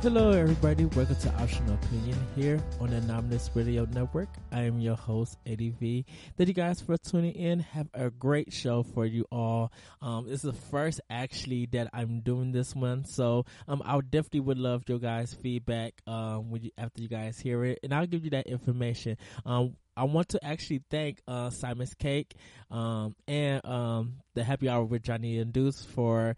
[0.00, 0.84] Hello, everybody.
[0.84, 4.28] Welcome to Optional Opinion here on the Anomalous Radio Network.
[4.52, 6.06] I am your host, Eddie V.
[6.36, 7.58] Thank you guys for tuning in.
[7.58, 9.72] Have a great show for you all.
[10.00, 14.58] Um, it's the first actually that I'm doing this one, so um, I definitely would
[14.58, 18.22] love your guys' feedback um, when you, after you guys hear it, and I'll give
[18.22, 19.16] you that information.
[19.44, 22.36] Um, I want to actually thank uh, Simon's Cake
[22.70, 26.36] um, and um, the Happy Hour with Johnny and Deuce for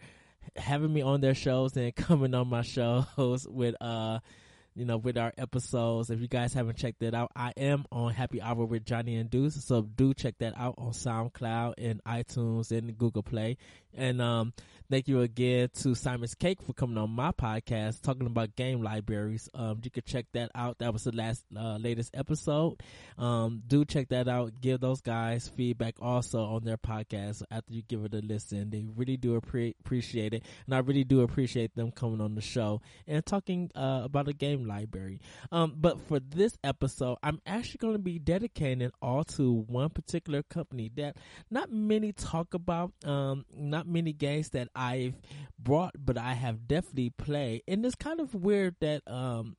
[0.56, 4.20] having me on their shows and coming on my shows with uh
[4.74, 6.10] you know with our episodes.
[6.10, 9.30] If you guys haven't checked it out i am on happy hour with johnny and
[9.30, 9.64] deuce.
[9.64, 13.56] So do check that out on soundcloud and itunes and google play
[13.96, 14.52] and um
[14.90, 19.48] Thank you again to Simon's Cake for coming on my podcast talking about game libraries.
[19.54, 20.80] Um, you can check that out.
[20.80, 22.82] That was the last uh, latest episode.
[23.16, 24.60] Um, do check that out.
[24.60, 28.70] Give those guys feedback also on their podcast after you give it a listen.
[28.70, 32.40] They really do appre- appreciate it, and I really do appreciate them coming on the
[32.40, 35.20] show and talking uh, about a game library.
[35.52, 40.42] Um, but for this episode, I'm actually going to be dedicating all to one particular
[40.42, 41.16] company that
[41.48, 42.90] not many talk about.
[43.04, 45.14] Um, not many games that I've
[45.58, 47.62] brought, but I have definitely played.
[47.68, 49.56] And it's kind of weird that um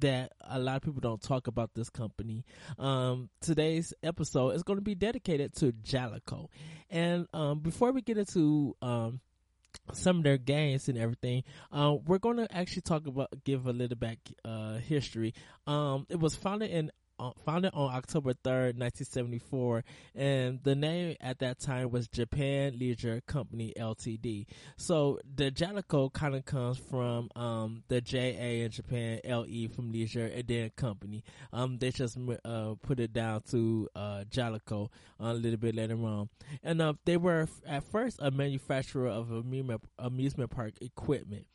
[0.00, 2.44] that a lot of people don't talk about this company.
[2.78, 6.48] Um, today's episode is going to be dedicated to Jaleco,
[6.90, 9.20] And um, before we get into um,
[9.92, 13.72] some of their games and everything, uh, we're going to actually talk about give a
[13.72, 15.34] little back uh, history.
[15.66, 19.84] Um, it was founded in uh, founded on October 3rd, 1974,
[20.14, 24.46] and the name at that time was Japan Leisure Company Ltd.
[24.76, 30.26] So the Jaleco kind of comes from um, the JA in Japan, LE from Leisure,
[30.26, 31.24] and then Company.
[31.52, 34.88] Um, they just uh, put it down to uh, Jaleco
[35.20, 36.28] a little bit later on.
[36.62, 41.46] And uh, they were at first a manufacturer of amusement, amusement park equipment.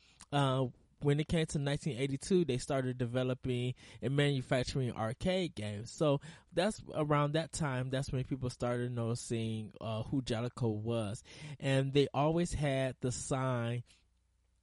[1.02, 5.90] When it came to 1982, they started developing and manufacturing arcade games.
[5.90, 6.20] So
[6.52, 7.90] that's around that time.
[7.90, 11.22] That's when people started noticing uh, who Jaleco was,
[11.58, 13.82] and they always had the sign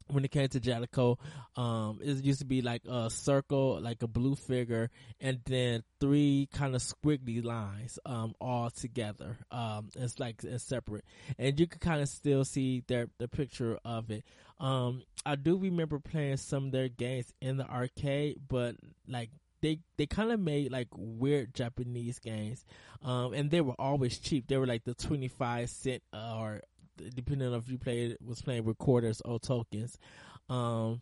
[0.09, 1.17] when it came to Jaleco,
[1.55, 6.47] um, it used to be like a circle, like a blue figure, and then three
[6.53, 9.37] kind of squiggly lines, um, all together.
[9.51, 11.05] Um, it's like it's separate,
[11.37, 14.23] and you can kind of still see their the picture of it.
[14.59, 18.75] Um, I do remember playing some of their games in the arcade, but
[19.07, 19.29] like
[19.61, 22.65] they they kind of made like weird Japanese games,
[23.01, 24.47] um, and they were always cheap.
[24.47, 26.61] They were like the twenty five cent uh, or
[27.15, 29.97] depending on if you played was playing recorders or tokens.
[30.49, 31.01] Um,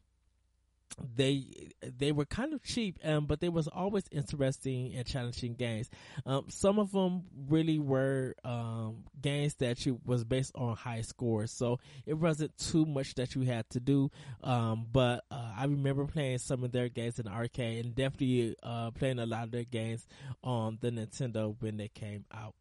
[1.15, 5.89] they they were kind of cheap, um, but they was always interesting and challenging games.
[6.25, 11.51] Um, some of them really were um, games that you was based on high scores,
[11.51, 14.09] so it wasn't too much that you had to do.
[14.43, 18.91] Um, but uh, I remember playing some of their games in arcade, and definitely uh,
[18.91, 20.07] playing a lot of their games
[20.43, 22.55] on the Nintendo when they came out.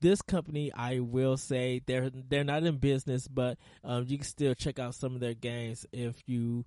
[0.00, 4.54] This company, I will say they're they're not in business, but um, you can still
[4.54, 6.64] check out some of their games if you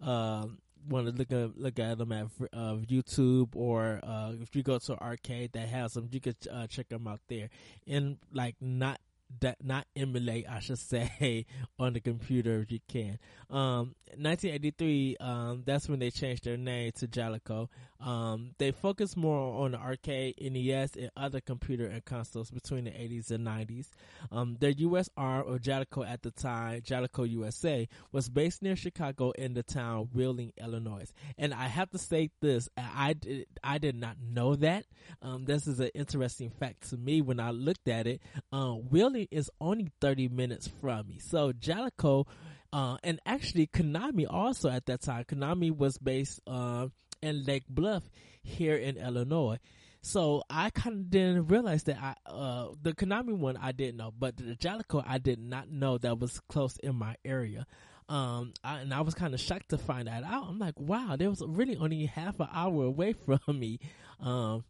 [0.00, 4.62] um, want to look at look at them at uh, YouTube or uh, if you
[4.62, 7.50] go to an arcade that has them, you can uh, check them out there.
[7.86, 9.00] And like not
[9.40, 11.46] that not emulate, I should say,
[11.78, 13.18] on the computer if you can.
[13.50, 17.68] Um, 1983, um, that's when they changed their name to Jaleco.
[18.00, 22.90] Um, they focused more on the arcade, NES, and other computer and consoles between the
[22.90, 23.86] 80s and 90s.
[24.30, 25.08] Um, their U.S.
[25.16, 30.08] arm of Jaleco at the time, Jaleco USA, was based near Chicago in the town
[30.12, 31.10] Wheeling, Illinois.
[31.38, 34.84] And I have to say this, I did, I did not know that.
[35.22, 38.20] Um, this is an interesting fact to me when I looked at it.
[38.52, 41.18] Uh, Wheeling is only 30 minutes from me.
[41.18, 42.26] So Jaleco,
[42.72, 46.88] uh, and actually Konami also at that time, Konami was based, uh,
[47.22, 48.02] in Lake Bluff
[48.42, 49.58] here in Illinois.
[50.02, 54.12] So I kind of didn't realize that I, uh, the Konami one I didn't know,
[54.16, 57.66] but the Jaleco I did not know that was close in my area.
[58.08, 60.46] Um, I, and I was kind of shocked to find that out.
[60.48, 63.78] I'm like, wow, there was really only half an hour away from me.
[64.20, 64.64] Um,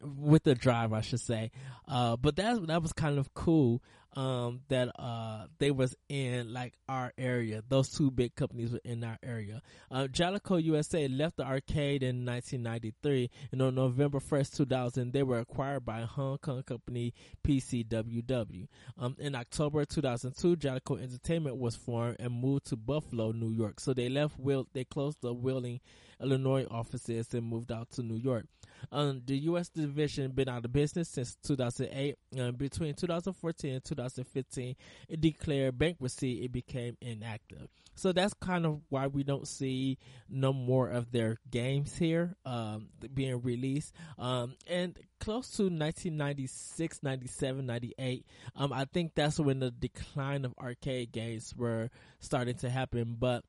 [0.00, 1.50] with the drive, I should say.
[1.88, 3.82] Uh, but that that was kind of cool
[4.16, 7.62] um, that uh, they was in like our area.
[7.68, 9.60] Those two big companies were in our area.
[9.90, 15.38] Uh, Jaleco USA left the arcade in 1993, and on November 1st, 2000, they were
[15.38, 17.12] acquired by Hong Kong company
[17.46, 18.66] PCWW.
[18.98, 23.80] Um, in October 2002, Jaleco Entertainment was formed and moved to Buffalo, New York.
[23.80, 25.80] So they left Will, they closed the Wheeling,
[26.20, 28.46] Illinois offices and moved out to New York.
[28.92, 29.68] Um, the U.S.
[29.68, 32.16] division been out of business since 2008.
[32.38, 34.76] Um, between 2014 and 2015,
[35.08, 36.44] it declared bankruptcy.
[36.44, 37.68] It became inactive.
[37.94, 39.96] So that's kind of why we don't see
[40.28, 43.94] no more of their games here um, being released.
[44.18, 50.52] Um, and close to 1996, 97, 98, um, I think that's when the decline of
[50.60, 51.90] arcade games were
[52.20, 53.16] starting to happen.
[53.18, 53.44] But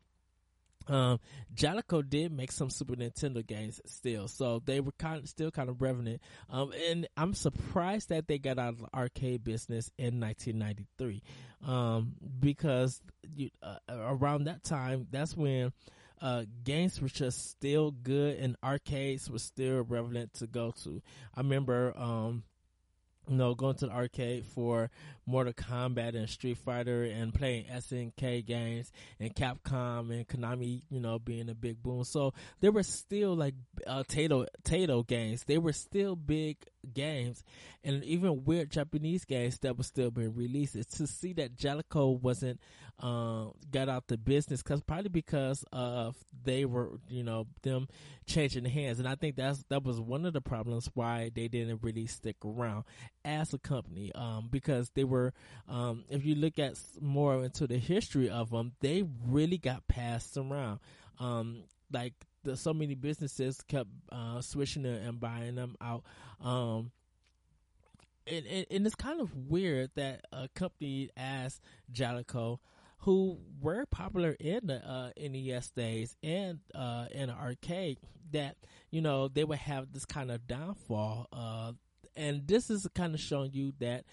[0.87, 1.19] um,
[1.53, 5.69] Jaleco did make some Super Nintendo games still, so they were kind of, still kind
[5.69, 6.21] of revenant.
[6.49, 11.23] Um, and I'm surprised that they got out of the arcade business in 1993,
[11.65, 13.01] um, because
[13.35, 15.73] you, uh, around that time, that's when
[16.21, 21.01] uh, games were just still good and arcades were still relevant to go to.
[21.35, 22.43] I remember, um,
[23.29, 24.89] you know, going to the arcade for
[25.27, 31.19] Mortal Kombat and Street Fighter and playing SNK games and Capcom and Konami, you know,
[31.19, 32.05] being a big boom.
[32.05, 33.53] So there were still like
[33.85, 35.43] uh, Taito Taito games.
[35.43, 36.57] They were still big
[36.93, 37.43] games
[37.83, 40.75] and even weird Japanese games that were still being released.
[40.75, 42.59] It's to see that Jaleco wasn't
[42.99, 47.87] uh, got out the business because probably because of they were you know them
[48.25, 51.79] changing hands, and I think that's that was one of the problems why they didn't
[51.83, 52.85] really stick around
[53.23, 55.16] as a company um, because they were
[55.67, 60.37] um, if you look at more into the history of them, they really got passed
[60.37, 60.79] around.
[61.19, 66.03] Um, like the, so many businesses kept uh, switching them and buying them out.
[66.41, 66.91] Um,
[68.27, 71.61] and, and, and, it's kind of weird that a company as
[71.91, 72.59] Jaleco,
[72.99, 77.99] who were popular in the uh, NES days and uh, in arcade,
[78.31, 78.57] that
[78.91, 81.27] you know they would have this kind of downfall.
[81.31, 81.71] Uh,
[82.15, 84.03] and this is kind of showing you that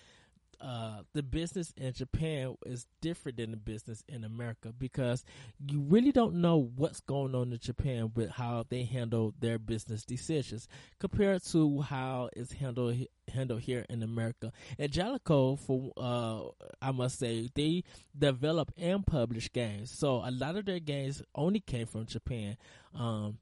[0.61, 5.25] uh, the business in Japan is different than the business in America because
[5.67, 10.05] you really don't know what's going on in Japan with how they handle their business
[10.05, 10.69] decisions
[10.99, 12.97] compared to how it's handled
[13.33, 14.53] handled here in America.
[14.79, 17.85] And Jaleco, for uh, I must say, they
[18.17, 22.56] develop and publish games, so a lot of their games only came from Japan.
[22.95, 23.39] Um,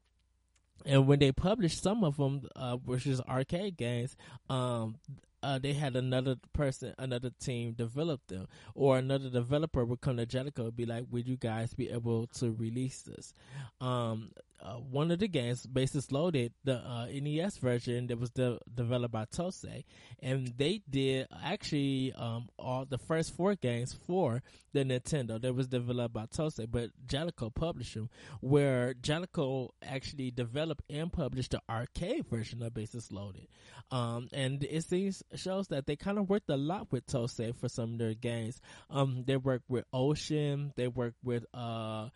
[0.84, 4.16] and when they published some of them, uh, which is arcade games,
[4.48, 4.96] um,
[5.42, 10.26] uh, they had another person, another team develop them, or another developer would come to
[10.26, 13.34] Jaleco and be like, "Would you guys be able to release this?"
[13.80, 14.30] Um,
[14.62, 19.12] uh, one of the games, Bases Loaded, the uh, NES version that was de- developed
[19.12, 19.84] by Tosei,
[20.20, 24.42] and they did actually um, all the first four games for
[24.72, 28.08] the Nintendo that was developed by Tosei, but Jaleco published them.
[28.40, 33.48] Where Jaleco actually developed and published the arcade version of Bases Loaded,
[33.90, 37.68] um, and it seems shows that they kind of worked a lot with Tosei for
[37.68, 38.60] some of their games.
[38.90, 42.08] Um, they worked with Ocean, they worked with uh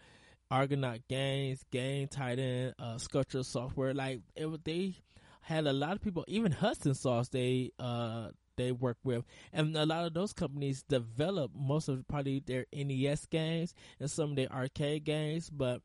[0.51, 3.95] Argonaut Games, Game Titan, uh, Sculpture Software.
[3.95, 4.95] Like it, they
[5.41, 7.33] had a lot of people, even Hudson Soft.
[7.33, 12.41] They uh they work with, and a lot of those companies develop most of probably
[12.41, 15.51] their NES games and some of their arcade games.
[15.51, 15.83] But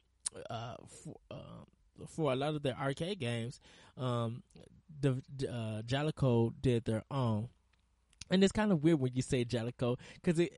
[0.50, 3.60] uh, for, uh, for a lot of their arcade games,
[3.98, 4.44] um,
[5.02, 7.50] the uh, Jaleco did their own.
[8.32, 10.52] And it's kind of weird when you say Jaleco because the,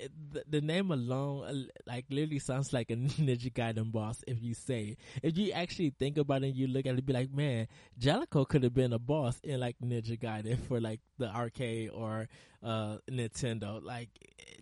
[0.47, 4.95] the, name alone, uh, like, literally sounds like a Ninja Gaiden boss if you say.
[5.21, 7.67] If you actually think about it and you look at it, be like, man,
[7.99, 12.27] Jaleco could have been a boss in, like, Ninja Gaiden for, like, the arcade or,
[12.61, 13.83] uh, Nintendo.
[13.83, 14.09] Like,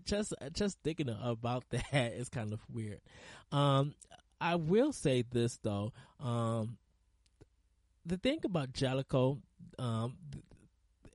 [0.06, 3.02] just, just thinking about that is kind of weird.
[3.52, 3.94] Um,
[4.40, 6.78] I will say this though, um,
[8.06, 9.40] the thing about Jaleco,
[9.78, 10.18] um,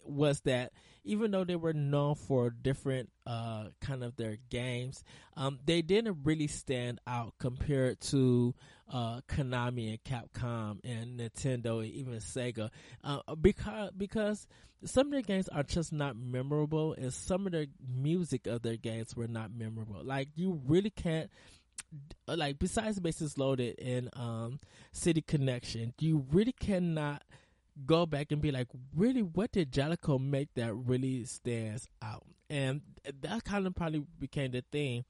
[0.08, 0.72] was that
[1.04, 5.04] even though they were known for different uh, kind of their games,
[5.36, 8.54] um, they didn't really stand out compared to
[8.92, 12.70] uh, Konami and Capcom and Nintendo and even Sega,
[13.04, 14.46] uh, because because
[14.84, 18.76] some of their games are just not memorable, and some of the music of their
[18.76, 20.02] games were not memorable.
[20.02, 21.30] Like you really can't
[22.26, 24.58] like besides bases loaded and um,
[24.92, 27.22] city connection you really cannot
[27.84, 32.24] go back and be like, really, what did Jaleco make that really stands out?
[32.48, 32.80] And
[33.22, 35.04] that kind of probably became the thing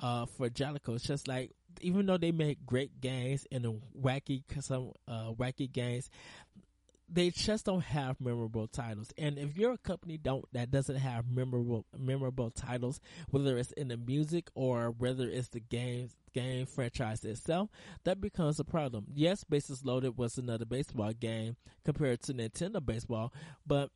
[0.00, 0.94] uh, for Jaleco.
[0.94, 6.08] It's just like, even though they make great games and wacky, some uh, wacky games,
[7.08, 9.12] they just don't have memorable titles.
[9.16, 13.88] And if you're a company don't that doesn't have memorable memorable titles, whether it's in
[13.88, 17.70] the music or whether it's the game game franchise itself,
[18.04, 19.06] that becomes a problem.
[19.14, 23.32] Yes, Bases Loaded was another baseball game compared to Nintendo baseball,
[23.66, 23.90] but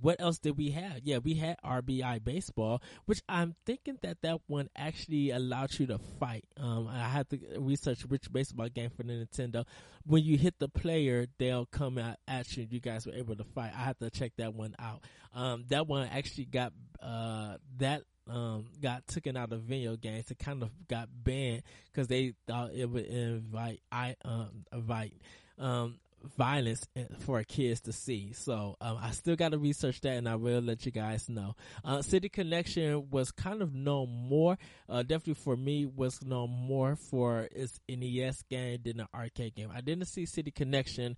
[0.00, 1.00] what else did we have?
[1.02, 5.98] Yeah, we had RBI baseball, which I'm thinking that that one actually allowed you to
[6.18, 6.44] fight.
[6.56, 9.64] Um, I had to research which baseball game for the Nintendo.
[10.04, 12.66] When you hit the player, they'll come out at you.
[12.68, 13.72] You guys were able to fight.
[13.74, 15.04] I had to check that one out.
[15.34, 20.30] Um, that one actually got uh that um, got taken out of video games.
[20.30, 25.14] It kind of got banned because they thought it would invite I um, invite
[25.58, 25.98] um,
[26.36, 26.86] violence
[27.20, 28.32] for kids to see.
[28.32, 31.54] So um, I still got to research that, and I will let you guys know.
[31.84, 34.58] Uh, City Connection was kind of known more,
[34.88, 39.70] uh, definitely for me, was known more for its NES game than an arcade game.
[39.74, 41.16] I didn't see City Connection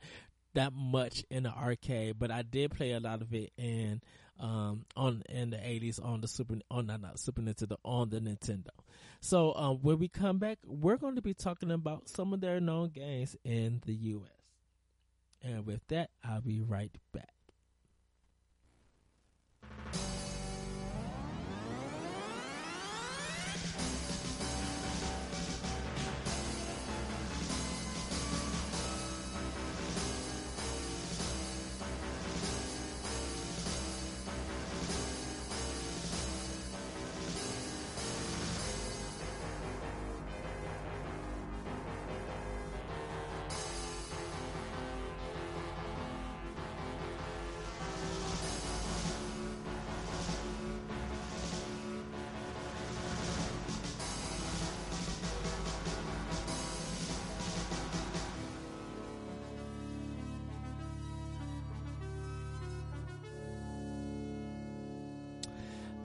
[0.55, 4.03] that much in the arcade, but I did play a lot of it in
[4.39, 8.21] um, on in the eighties on the Super on not, not Super Nintendo on the
[8.21, 8.71] Nintendo.
[9.21, 12.61] So um, when we come back, we're going to be talking about some of their
[12.61, 14.42] known games in the U.S.
[15.43, 17.42] And with that, I'll be right back.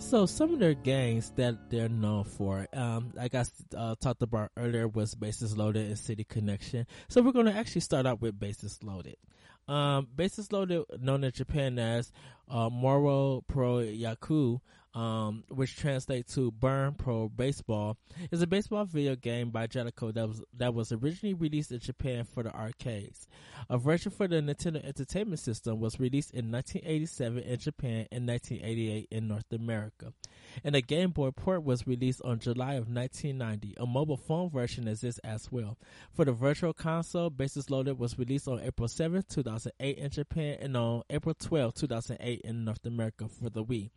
[0.07, 3.43] So some of their games that they're known for, um, like I
[3.75, 6.87] uh, talked about earlier, was Bases Loaded and City Connection.
[7.09, 9.17] So we're going to actually start out with Bases Loaded.
[9.67, 12.11] Um, Bases Loaded, known in Japan as
[12.49, 14.61] uh, Moro Pro Yaku,
[14.97, 17.97] um, which translates to Burn Pro Baseball,
[18.31, 22.23] is a baseball video game by Jaleco that was that was originally released in Japan
[22.23, 23.27] for the arcades.
[23.69, 29.07] A version for the Nintendo Entertainment System was released in 1987 in Japan and 1988
[29.11, 30.13] in North America.
[30.63, 33.75] And a Game Boy port was released on July of 1990.
[33.77, 35.77] A mobile phone version exists as well.
[36.13, 39.23] For the Virtual Console, Bases Loaded was released on April 7,
[39.57, 43.89] 2008 in Japan and on April 12, 2008 in North America for the Wii.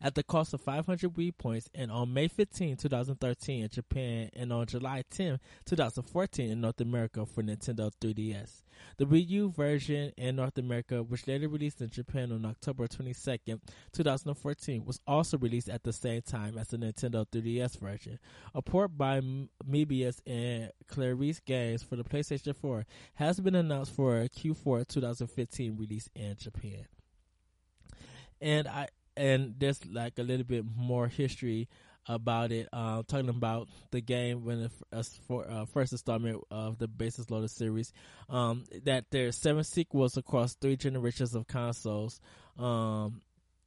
[0.00, 4.52] At the cost of 500 Wii points and on May 15, 2013 in Japan and
[4.52, 8.62] on July 10, 2014 in North America for Nintendo 3DS.
[8.98, 13.60] The Wii U version in North America, which later released in Japan on October 22,
[13.92, 18.18] 2014, was also released at the same time as the Nintendo 3DS version.
[18.54, 19.20] A port by
[19.68, 25.76] Mebius and Clarice Games for the PlayStation 4 has been announced for a Q4 2015
[25.76, 26.86] release in Japan.
[28.40, 31.68] And I and there's like a little bit more history
[32.06, 36.78] about it, uh, talking about the game when it, as for uh, first installment of
[36.78, 37.92] the Bases Loaded series.
[38.30, 42.20] Um, that there's seven sequels across three generations of consoles.
[42.58, 43.20] Um,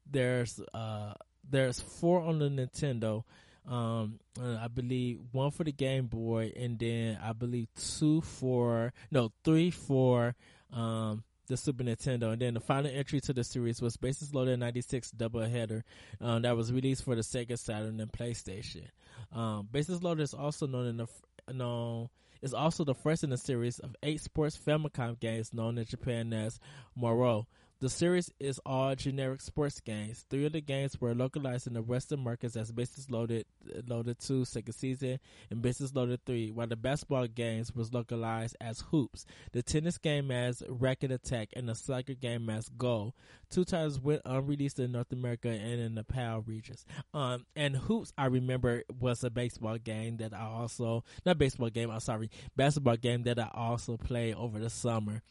[0.09, 1.13] there's uh,
[1.47, 3.23] there's four on the Nintendo.
[3.67, 9.31] Um, I believe one for the Game Boy, and then I believe two for no
[9.43, 10.35] three for
[10.73, 12.33] um the Super Nintendo.
[12.33, 15.83] And then the final entry to the series was Bases Loaded 96 Doubleheader
[16.19, 18.85] um, that was released for the Sega Saturn and PlayStation.
[19.31, 21.07] Um, Bases Loaded is also known in the
[21.53, 22.09] known
[22.41, 26.33] is also the first in the series of eight sports Famicom games known in Japan
[26.33, 26.59] as
[26.95, 27.47] Moro.
[27.81, 30.23] The series is all generic sports games.
[30.29, 33.47] Three of the games were localized in the Western markets as Bases Loaded,
[33.87, 35.19] Loaded 2 Second Season
[35.49, 40.29] and Bases Loaded 3, while the basketball games was localized as Hoops, the tennis game
[40.29, 43.15] as Racket Attack, and the soccer game as Goal.
[43.49, 46.85] Two titles went unreleased in North America and in the PAL regions.
[47.15, 51.89] Um, and Hoops, I remember, was a baseball game that I also, not baseball game,
[51.89, 55.23] I'm sorry, basketball game that I also played over the summer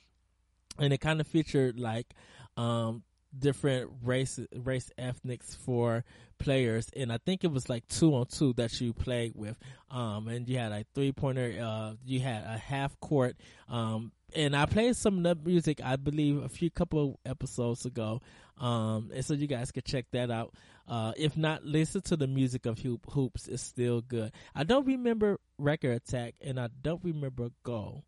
[0.80, 2.14] and it kind of featured like
[2.60, 3.02] um,
[3.38, 6.04] different race race ethnics for
[6.38, 6.88] players.
[6.96, 9.56] And I think it was like two on two that you played with.
[9.90, 13.36] Um and you had a three pointer uh you had a half court.
[13.68, 18.20] Um and I played some of music I believe a few couple episodes ago.
[18.58, 20.54] Um and so you guys could check that out.
[20.88, 24.32] Uh if not listen to the music of Hoop, hoops it's still good.
[24.54, 28.02] I don't remember record attack and I don't remember go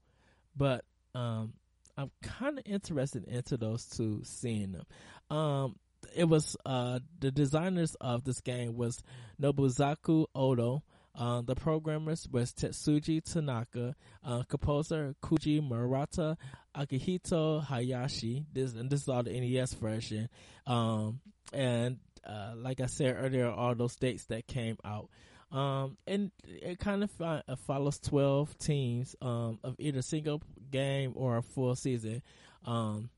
[0.56, 1.52] but um
[1.96, 4.84] I'm kind of interested into those two, seeing them.
[5.36, 5.76] Um,
[6.14, 9.02] it was uh, the designers of this game was
[9.40, 10.82] Nobuzaku Odo.
[11.14, 13.94] Uh, the programmers was Tetsuji Tanaka,
[14.24, 16.38] uh, composer Koji Murata,
[16.74, 18.46] Akihito Hayashi.
[18.52, 20.30] This and this is all the NES version.
[20.66, 21.20] Um,
[21.52, 25.10] and uh, like I said earlier, all those dates that came out.
[25.52, 30.40] Um, and it kind of uh, follows 12 teams um, of either single
[30.70, 32.22] game or a full season.
[32.64, 33.10] Um,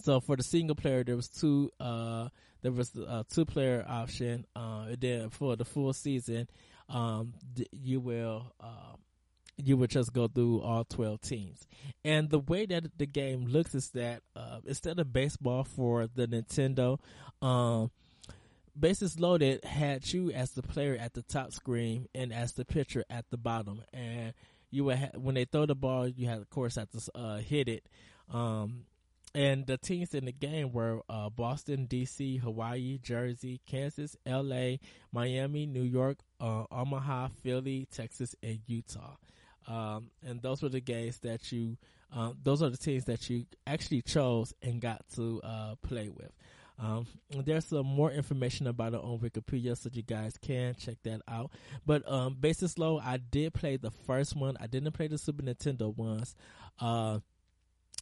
[0.00, 1.70] so for the single player, there was two.
[1.78, 2.28] Uh,
[2.62, 4.46] there was a two player option.
[4.56, 6.48] Uh, and then for the full season,
[6.88, 7.34] um,
[7.72, 8.54] you will.
[8.60, 8.96] Uh,
[9.58, 11.68] you would just go through all 12 teams.
[12.04, 16.26] And the way that the game looks is that uh, instead of baseball for the
[16.26, 16.98] Nintendo,
[17.42, 17.90] um,
[18.78, 23.04] Bases Loaded had you as the player at the top screen and as the pitcher
[23.10, 23.82] at the bottom.
[23.92, 24.32] And
[24.70, 27.36] you would ha- when they throw the ball, you had of course have to uh,
[27.38, 27.84] hit it.
[28.32, 28.86] Um,
[29.34, 34.78] and the teams in the game were uh, Boston, D.C., Hawaii, Jersey, Kansas, L.A.,
[35.10, 39.16] Miami, New York, uh, Omaha, Philly, Texas, and Utah.
[39.66, 41.78] Um, and those were the games that you,
[42.14, 46.32] uh, those are the teams that you actually chose and got to uh, play with.
[46.82, 51.20] Um, there's some more information about it on Wikipedia, so you guys can check that
[51.28, 51.52] out.
[51.86, 54.56] But um, Bases Low, I did play the first one.
[54.60, 56.34] I didn't play the Super Nintendo ones.
[56.80, 57.20] Uh,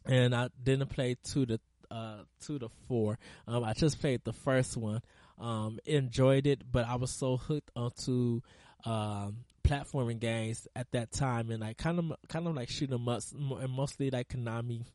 [0.06, 1.60] and I didn't play two to
[1.90, 3.18] uh two to four.
[3.46, 5.02] Um, I just played the first one.
[5.38, 8.40] Um, enjoyed it, but I was so hooked onto
[8.84, 13.08] um platforming games at that time, and I kind of kind of like shoot 'em
[13.08, 14.86] up, and mostly like Konami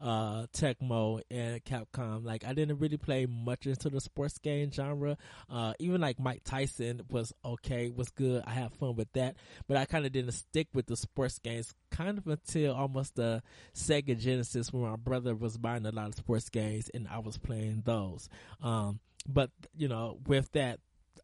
[0.00, 2.24] uh, Tecmo and Capcom.
[2.24, 5.16] Like I didn't really play much into the sports game genre.
[5.48, 8.42] Uh, even like Mike Tyson was okay, was good.
[8.46, 9.36] I had fun with that,
[9.68, 13.42] but I kind of didn't stick with the sports games kind of until almost the
[13.74, 17.36] Sega Genesis when my brother was buying a lot of sports games and I was
[17.36, 18.28] playing those.
[18.62, 20.80] Um, but you know, with that,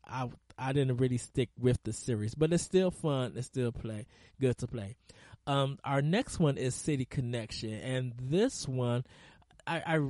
[0.06, 0.28] I
[0.58, 3.32] I didn't really stick with the series, but it's still fun.
[3.36, 4.06] It's still play
[4.40, 4.96] good to play.
[5.46, 9.04] Um, our next one is City Connection, and this one,
[9.66, 10.00] I, I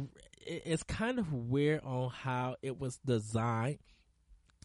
[0.47, 3.79] it's kind of weird on how it was designed.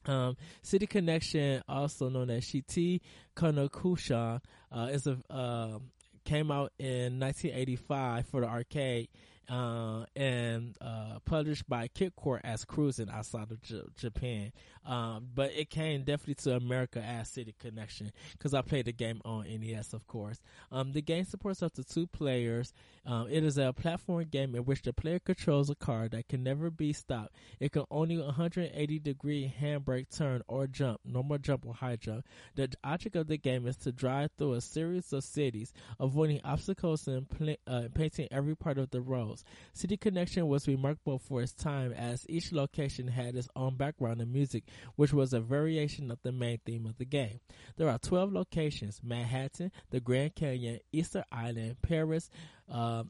[0.05, 3.01] Um, City Connection, also known as Shite
[3.35, 4.41] Konokusha,
[4.71, 5.79] uh, is a uh,
[6.23, 9.09] came out in 1985 for the arcade
[9.51, 14.53] uh, and uh, published by Kitkorp as Cruising outside of J- Japan.
[14.85, 19.21] Um, but it came definitely to America as City Connection because I played the game
[19.25, 20.39] on NES, of course.
[20.71, 22.73] Um, the game supports up to two players.
[23.05, 26.43] Um, it is a platform game in which the player controls a car that can
[26.43, 27.35] never be stopped.
[27.59, 32.25] It can only 180 degree handbrake turn or jump, normal jump or high jump.
[32.55, 37.07] The object of the game is to drive through a series of cities, avoiding obstacles
[37.07, 39.40] and pl- uh, painting every part of the roads.
[39.73, 44.31] City Connection was remarkable for its time as each location had its own background and
[44.31, 44.63] music,
[44.95, 47.39] which was a variation of the main theme of the game.
[47.77, 52.29] There are 12 locations Manhattan, the Grand Canyon, Easter Island, Paris,
[52.71, 53.03] uh,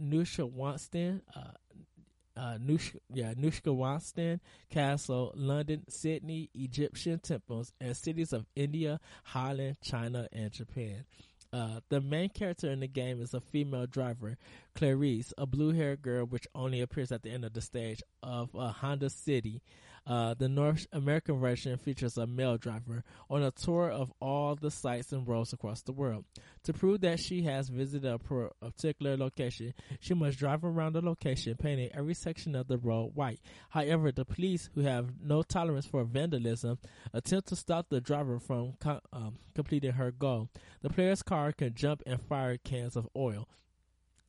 [0.00, 1.40] Neuschwanstein, uh,
[2.36, 3.34] uh, Nush, yeah,
[4.70, 11.04] Castle, London, Sydney, Egyptian temples, and cities of India, Holland, China, and Japan.
[11.54, 14.36] Uh, the main character in the game is a female driver,
[14.74, 18.72] Clarice, a blue-haired girl which only appears at the end of the stage of uh,
[18.72, 19.62] Honda City.
[20.06, 24.70] Uh, the North American version features a male driver on a tour of all the
[24.70, 26.24] sites and roads across the world.
[26.64, 31.56] To prove that she has visited a, particular location, she must drive around the location
[31.56, 33.40] painting every section of the road white.
[33.70, 36.78] However, the police, who have no tolerance for vandalism,
[37.14, 38.74] attempt to stop the driver from
[39.12, 40.50] um, completing her goal.
[40.82, 43.48] The player's car can jump and fire cans of oil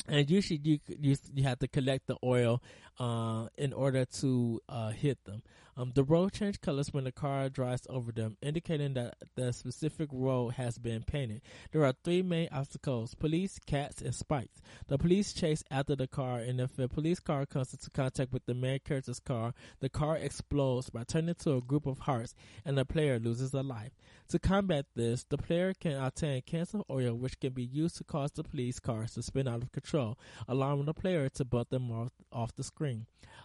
[0.07, 2.61] and usually you you you have to collect the oil
[2.99, 5.43] uh, in order to uh, hit them.
[5.77, 10.07] Um, the road change colors when the car drives over them, indicating that the specific
[10.13, 11.41] road has been painted.
[11.73, 14.61] There are three main obstacles: police, cats, and spikes.
[14.87, 18.45] The police chase after the car, and if a police car comes into contact with
[18.45, 22.77] the main character's car, the car explodes by turning into a group of hearts, and
[22.77, 23.91] the player loses a life.
[24.29, 28.05] To combat this, the player can obtain cans of oil, which can be used to
[28.05, 31.91] cause the police cars to spin out of control, allowing the player to butt them
[31.91, 32.84] off, off the screen.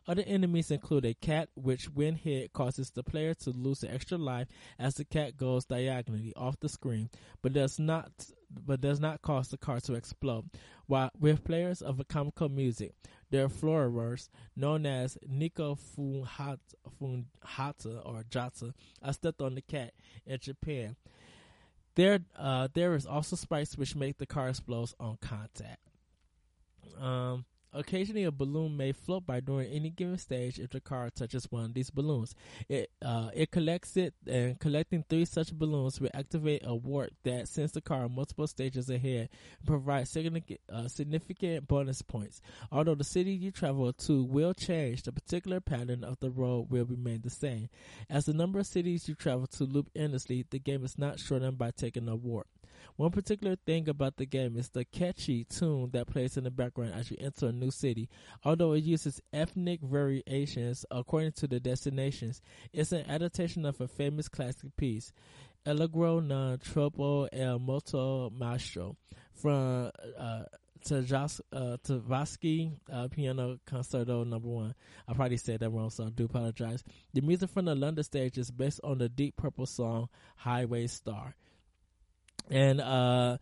[0.08, 4.18] Other enemies include a cat, which when hit causes the player to lose an extra
[4.18, 4.48] life
[4.78, 7.10] as the cat goes diagonally off the screen,
[7.42, 8.10] but does not
[8.50, 10.50] but does not cause the car to explode.
[10.86, 12.94] While with players of comical music,
[13.30, 16.58] their florers, known as Nico Funhata,
[18.04, 18.72] or Jata,
[19.02, 19.92] are stepped on the cat
[20.26, 20.96] in Japan.
[21.94, 25.78] There, uh, there is also spikes which make the car explode on contact.
[27.00, 31.50] Um, occasionally, a balloon may float by during any given stage if the car touches
[31.50, 32.34] one of these balloons.
[32.68, 37.48] It uh, it collects it, and collecting three such balloons will activate a warp that
[37.48, 39.28] sends the car multiple stages ahead
[39.58, 42.40] and provide significant, uh, significant bonus points.
[42.70, 46.84] Although the city you travel to will change, the particular pattern of the road will
[46.84, 47.68] remain the same.
[48.08, 51.58] As the number of cities you travel to loop endlessly, the game is not shortened
[51.58, 52.46] by taking a warp.
[52.96, 56.94] One particular thing about the game is the catchy tune that plays in the background
[56.94, 58.08] as you enter a new city.
[58.44, 62.40] Although it uses ethnic variations according to the destinations,
[62.72, 65.12] it's an adaptation of a famous classic piece,
[65.66, 68.96] Allegro non troppo el molto maestro,
[69.34, 70.44] from uh, uh,
[71.52, 74.74] uh, Piano Concerto Number One.
[75.06, 76.82] I probably said that wrong, so I do apologize.
[77.12, 81.34] The music from the London stage is based on the Deep Purple song "Highway Star."
[82.50, 83.38] And uh,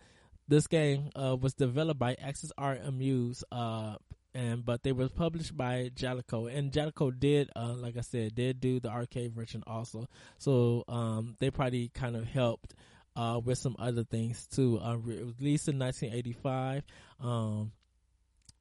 [0.49, 3.97] this game uh, was developed by Axis Art Amuse, uh,
[4.35, 8.61] and but they was published by Jaleco, and Jaleco did, uh, like I said, did
[8.61, 10.09] do the arcade version also.
[10.39, 12.75] So um, they probably kind of helped
[13.17, 14.79] uh, with some other things too.
[14.79, 16.83] Uh, released in 1985.
[17.21, 17.73] Um,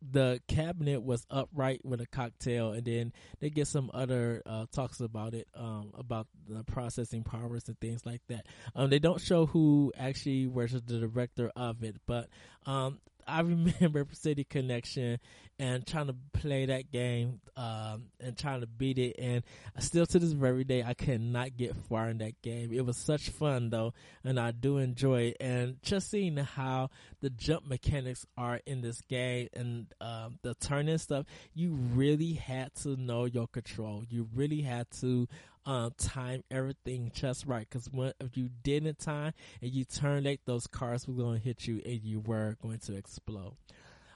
[0.01, 4.99] the cabinet was upright with a cocktail, and then they get some other uh, talks
[4.99, 8.45] about it, um, about the processing powers and things like that.
[8.75, 12.29] Um, they don't show who actually was the director of it, but
[12.65, 15.19] um, I remember City Connection
[15.59, 19.15] and trying to play that game um, and trying to beat it.
[19.17, 19.43] And
[19.79, 22.71] still to this very day, I cannot get far in that game.
[22.71, 25.37] It was such fun though, and I do enjoy it.
[25.39, 26.89] And just seeing how
[27.21, 32.73] the jump mechanics are in this game and um, the turning stuff, you really had
[32.83, 34.03] to know your control.
[34.09, 35.27] You really had to
[35.67, 37.67] um, time everything just right.
[37.69, 37.89] Because
[38.21, 41.81] if you didn't time and you turn late, those cars were going to hit you
[41.85, 43.57] and you were going to explode.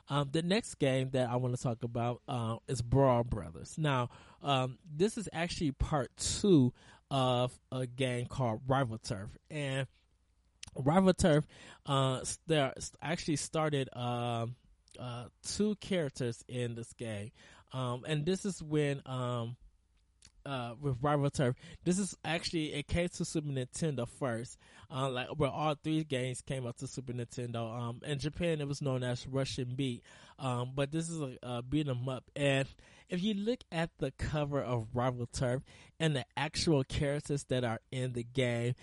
[0.10, 3.76] Um, the next game that I want to talk about uh, is Brawl Brothers.
[3.78, 4.10] Now,
[4.42, 6.74] um, this is actually part two
[7.12, 9.88] of a game called Rival Turf, and
[10.76, 11.46] Rival Turf
[11.86, 14.48] uh, there actually started uh,
[15.00, 17.32] uh, two characters in this game,
[17.74, 19.56] um, and this is when um,
[20.45, 21.56] uh, with Rival Turf.
[21.84, 24.58] This is actually it came to Super Nintendo first,
[24.89, 27.77] uh, like where all three games came out to Super Nintendo.
[27.77, 30.04] Um, in Japan it was known as Rushing Beat,
[30.39, 32.23] um, but this is a, a beat 'em up.
[32.36, 32.67] And
[33.10, 35.63] if you look at the cover of Rival Turf
[35.99, 38.73] and the actual characters that are in the game,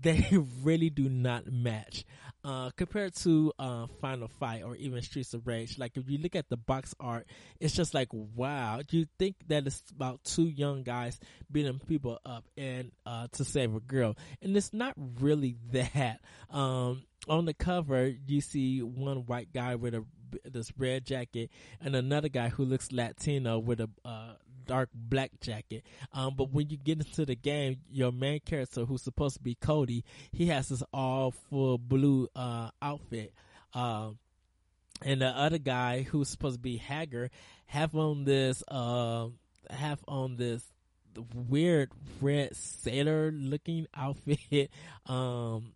[0.00, 0.26] they
[0.62, 2.04] really do not match
[2.44, 5.78] uh, compared to uh, Final Fight or even Streets of Rage.
[5.78, 7.26] Like if you look at the box art,
[7.60, 8.80] it's just like wow.
[8.90, 11.18] You think that it's about two young guys
[11.50, 16.20] beating people up and uh, to save a girl, and it's not really that.
[16.50, 20.04] Um, on the cover, you see one white guy with a
[20.44, 24.34] this red jacket and another guy who looks Latino with a uh,
[24.68, 25.82] dark black jacket.
[26.12, 29.56] Um, but when you get into the game, your main character, who's supposed to be
[29.56, 33.32] Cody, he has this all full blue uh, outfit.
[33.74, 34.18] Um,
[35.02, 37.30] and the other guy, who's supposed to be Haggar,
[37.66, 39.28] have on this, uh,
[39.70, 40.62] have on this
[41.34, 44.70] weird red sailor looking outfit.
[45.06, 45.72] Um,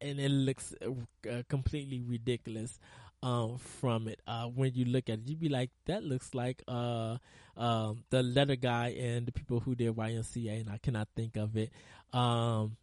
[0.00, 2.78] and it looks uh, completely ridiculous
[3.24, 4.20] um, from it.
[4.26, 7.16] Uh, when you look at it, you'd be like, that looks like uh,
[7.56, 11.56] um, the letter guy and the people who did YMCA, and I cannot think of
[11.56, 11.72] it.
[12.12, 12.76] Um,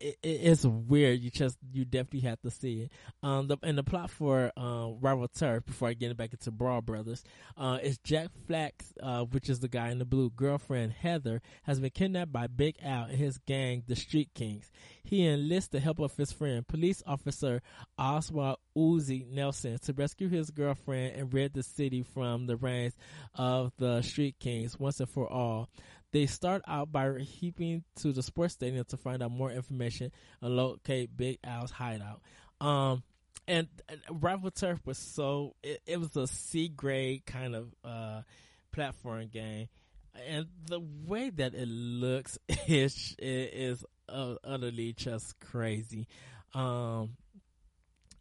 [0.00, 1.20] it, it's weird.
[1.20, 2.92] You just you definitely have to see it.
[3.22, 6.80] Um, the, and the plot for uh, Rival Turf before I get back into Brawl
[6.80, 7.22] Brothers,
[7.56, 10.30] uh, is Jack Flax, uh, which is the guy in the blue.
[10.30, 14.70] Girlfriend Heather has been kidnapped by Big Al and his gang, the Street Kings.
[15.02, 17.62] He enlists the help of his friend, police officer
[17.98, 22.94] Oswald Uzi Nelson, to rescue his girlfriend and rid the city from the reigns
[23.34, 25.68] of the Street Kings once and for all.
[26.12, 30.10] They start out by heaping to the sports stadium to find out more information
[30.42, 32.20] and locate Big Al's hideout.
[32.60, 33.02] Um,
[33.46, 33.68] and,
[34.10, 38.22] Rival Turf was so it, it was a C grade kind of uh,
[38.72, 39.68] platform game,
[40.28, 46.06] and the way that it looks is is uh, utterly just crazy.
[46.54, 47.16] Um,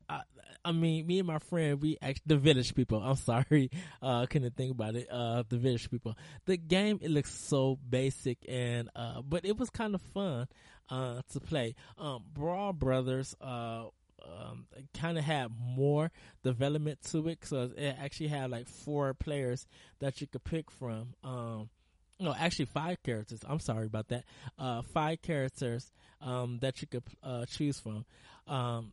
[0.09, 0.21] I,
[0.65, 4.55] I mean, me and my friend, we actually, the village people, I'm sorry, uh, couldn't
[4.55, 6.17] think about it, uh, the village people.
[6.45, 10.47] The game, it looks so basic and, uh, but it was kind of fun,
[10.89, 11.75] uh, to play.
[11.97, 13.85] Um, Brawl Brothers, uh,
[14.21, 16.11] um, kind of had more
[16.43, 19.65] development to it, so it actually had like four players
[19.99, 21.13] that you could pick from.
[21.23, 21.69] Um,
[22.19, 23.39] no, actually five characters.
[23.47, 24.25] I'm sorry about that.
[24.57, 25.91] Uh, five characters
[26.21, 28.05] um, that you could uh, choose from.
[28.45, 28.91] Um,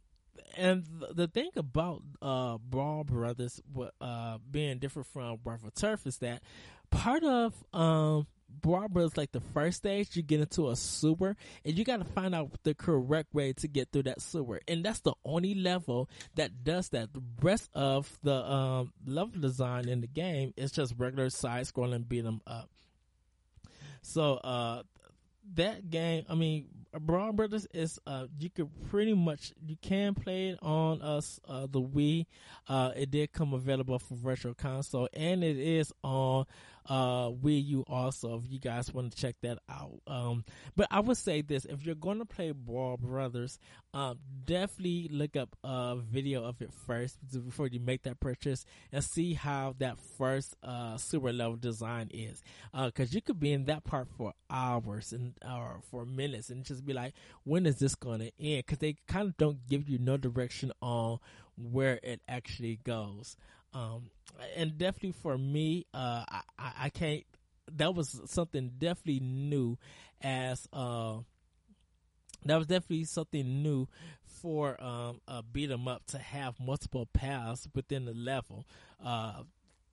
[0.57, 3.61] and the thing about uh, Brawl Brothers
[4.01, 6.43] uh, being different from for Turf is that
[6.91, 11.77] part of um, Brawl Brothers, like the first stage, you get into a sewer, and
[11.77, 15.01] you got to find out the correct way to get through that sewer, and that's
[15.01, 17.13] the only level that does that.
[17.13, 22.09] The rest of the um, level design in the game is just regular side scrolling
[22.09, 22.71] beat 'em up.
[24.03, 24.83] So uh,
[25.55, 26.67] that game, I mean,
[27.01, 31.67] Brawl Brothers is uh, you could pretty much you can play it on us uh,
[31.71, 32.27] the Wii.
[32.69, 36.47] Uh, it did come available for Virtual Console, and it is on
[36.89, 38.37] uh, Wii U also.
[38.39, 40.45] If you guys want to check that out, um,
[40.77, 43.59] but I would say this: if you're going to play Brawl Brothers,
[43.95, 49.03] um, definitely look up a video of it first before you make that purchase and
[49.03, 53.65] see how that first uh, super level design is, because uh, you could be in
[53.65, 57.95] that part for hours and or for minutes and just be like, when is this
[57.95, 58.65] going to end?
[58.67, 61.19] Because they kind of don't give you no direction on
[61.57, 63.37] where it actually goes.
[63.77, 64.11] Um,
[64.57, 66.25] and definitely for me, uh,
[66.59, 67.25] I, I can't,
[67.73, 69.77] that was something definitely new
[70.23, 71.19] as, uh,
[72.45, 73.89] that was definitely something new
[74.25, 78.65] for um, a beat 'em up to have multiple paths within the level.
[79.05, 79.43] Uh,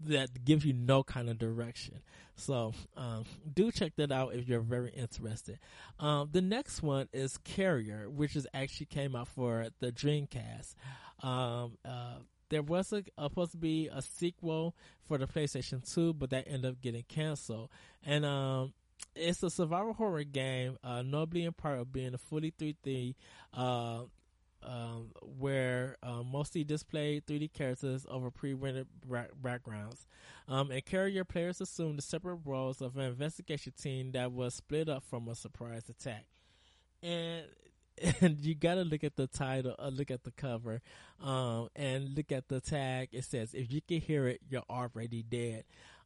[0.06, 2.02] that gives you no kind of direction.
[2.36, 5.60] So um, do check that out if you're very interested.
[6.00, 10.76] Um, the next one is Carrier, which is actually came out for the Dreamcast.
[11.22, 12.18] Um, uh,
[12.54, 16.72] there was a, supposed to be a sequel for the PlayStation 2, but that ended
[16.72, 17.70] up getting canceled.
[18.06, 18.74] And um,
[19.16, 23.16] it's a survival horror game, uh, notably in part of being a fully 3D
[23.54, 24.04] uh,
[24.66, 30.08] um, where uh, mostly display 3D characters over pre-rendered ra- backgrounds.
[30.48, 34.90] Um, and carrier players assume the separate roles of an investigation team that was split
[34.90, 36.26] up from a surprise attack.
[37.02, 37.44] And
[38.22, 40.82] and you gotta look at the title, uh, look at the cover,
[41.22, 43.10] um, and look at the tag.
[43.12, 45.66] It says, "If you can hear it, you're already dead."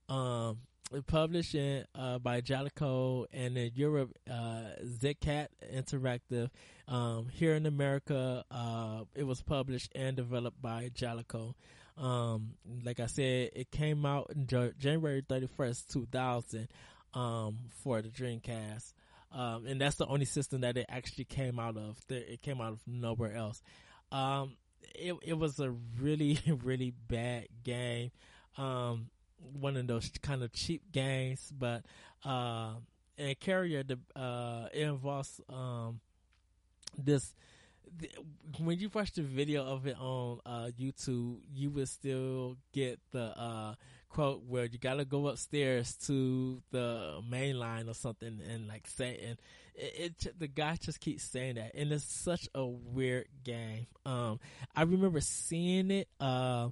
[0.10, 0.60] Um,
[1.06, 6.50] published in, uh, by Jaleco and in Europe, uh, Xicat Interactive.
[6.88, 11.56] Um, here in America, uh, it was published and developed by Jaleco.
[11.98, 14.48] Um, like I said, it came out in
[14.78, 16.68] January 31st, 2000,
[17.14, 18.94] um, for the Dreamcast.
[19.32, 21.98] Um, and that's the only system that it actually came out of.
[22.10, 23.62] It came out of nowhere else.
[24.12, 24.56] Um,
[24.96, 28.12] it, it was a really, really bad game.
[28.58, 29.10] Um,
[29.60, 31.84] one of those kind of cheap games, but
[32.26, 32.74] uh,
[33.18, 36.00] and Carrier the uh, it involves um,
[36.98, 37.34] this.
[37.98, 38.10] The,
[38.64, 43.38] when you watch the video of it on uh, YouTube, you will still get the
[43.40, 43.76] uh,
[44.10, 49.20] quote where you gotta go upstairs to the main line or something and like say
[49.28, 49.38] and
[49.76, 53.88] it, it, the guy just keeps saying that and it's such a weird game.
[54.06, 54.40] Um
[54.76, 56.70] i remember seeing it uh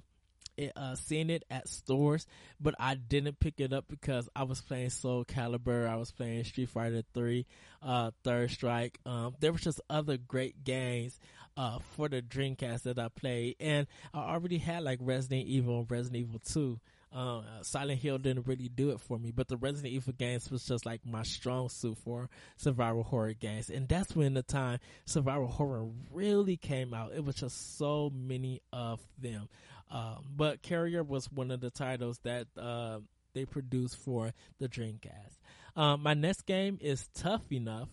[0.74, 2.26] uh, seeing it at stores,
[2.60, 6.44] but I didn't pick it up because I was playing Soul Calibur, I was playing
[6.44, 7.46] Street Fighter 3,
[7.82, 8.98] uh, Third Strike.
[9.06, 11.18] Um, there was just other great games,
[11.56, 16.28] uh, for the Dreamcast that I played, and I already had like Resident Evil Resident
[16.28, 16.80] Evil 2.
[17.12, 20.66] Uh, Silent Hill didn't really do it for me, but the Resident Evil games was
[20.66, 23.70] just like my strong suit for survival horror games.
[23.70, 27.12] And that's when the time survival horror really came out.
[27.14, 29.48] It was just so many of them.
[29.90, 32.98] Um, but Carrier was one of the titles that uh,
[33.34, 35.38] they produced for the Dreamcast.
[35.76, 37.88] Um, my next game is Tough Enough,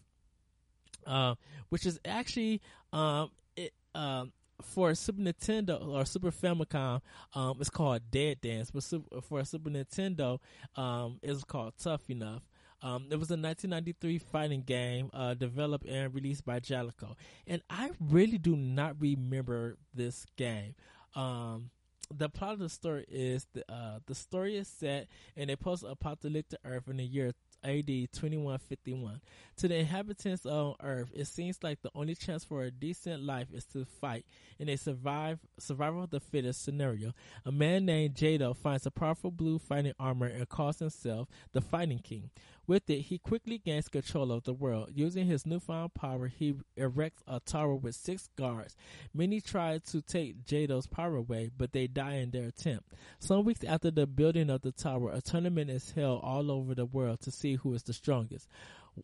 [1.05, 1.35] uh,
[1.69, 2.61] which is actually
[2.93, 7.01] um, it, um, for Super Nintendo or Super Famicom,
[7.33, 8.71] um, it's called Dead Dance.
[8.71, 8.83] But
[9.23, 10.39] for Super Nintendo,
[10.75, 12.43] um, it's called Tough Enough.
[12.81, 17.15] Um, it was a 1993 fighting game uh, developed and released by Jaleco,
[17.47, 20.75] and I really do not remember this game.
[21.15, 21.69] Um,
[22.17, 26.59] the plot of the story is the uh, the story is set in a post-apocalyptic
[26.63, 29.21] Earth in the year AD 2151.
[29.57, 33.47] To the inhabitants of Earth, it seems like the only chance for a decent life
[33.53, 34.25] is to fight.
[34.59, 37.13] In a survive survival of the fittest scenario,
[37.45, 41.99] a man named Jado finds a powerful blue fighting armor and calls himself the Fighting
[41.99, 42.29] King.
[42.65, 44.91] With it, he quickly gains control of the world.
[44.93, 48.75] Using his newfound power, he erects a tower with six guards.
[49.13, 52.93] Many try to take Jado's power away, but they die in their attempt.
[53.19, 56.85] Some weeks after the building of the tower, a tournament is held all over the
[56.85, 58.47] world to see who is the strongest.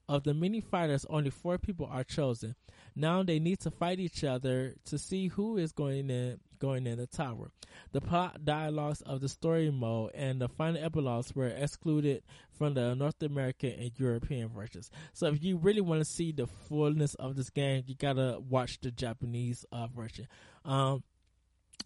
[0.08, 2.56] Of the many fighters, only four people are chosen.
[2.96, 6.98] Now they need to fight each other to see who is going to going in
[6.98, 7.52] the tower.
[7.92, 12.96] The plot dialogues of the story mode and the final epilogues were excluded from the
[12.96, 14.92] North American and European versions.
[15.14, 18.80] So if you really want to see the fullness of this game, you gotta watch
[18.82, 20.28] the Japanese uh, version.
[20.66, 21.04] Um,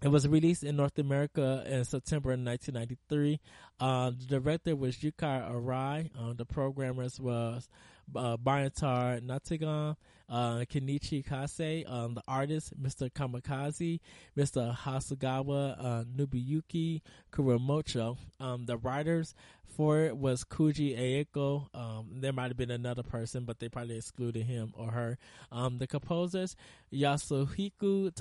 [0.01, 3.39] it was released in North America in September 1993.
[3.79, 6.09] Uh, the director was Yukari Arai.
[6.19, 7.69] Uh, the programmers was
[8.15, 9.95] uh, Byakutar Natagon,
[10.29, 13.11] uh, Kenichi Kase, um, the artist, Mr.
[13.11, 13.99] Kamikaze,
[14.37, 14.75] Mr.
[14.75, 18.17] Hasagawa uh, Nobuyuki Kuramoto.
[18.39, 19.35] Um, the writers
[19.75, 21.67] for it was Koji Aeko.
[21.73, 25.17] Um, there might have been another person, but they probably excluded him or her.
[25.51, 26.55] Um, the composers,
[26.93, 28.11] Yasuhiko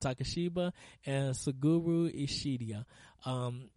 [0.00, 0.72] Takashiba
[1.04, 2.84] and Suguru Ishiida.
[3.24, 3.70] Um,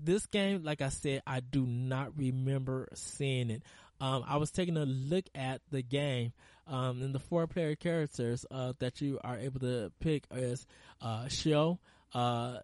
[0.00, 3.62] this game, like I said, I do not remember seeing it.
[4.00, 6.32] Um, I was taking a look at the game,
[6.66, 10.66] um, and the four player characters uh, that you are able to pick is
[11.02, 11.78] uh, Shio,
[12.14, 12.58] uh,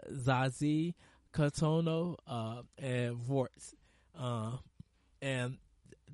[1.34, 3.74] Kotono, uh, and Vortz.
[4.18, 4.52] Uh,
[5.20, 5.56] and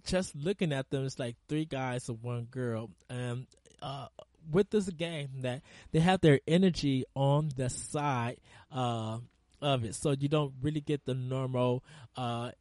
[0.05, 2.91] just looking at them, it's like three guys and one girl.
[3.09, 3.47] And
[3.83, 4.07] uh,
[4.51, 8.39] with this game, that they have their energy on the side
[8.73, 9.19] uh,
[9.61, 11.85] of it, so you don't really get the normal
[12.17, 12.53] uh,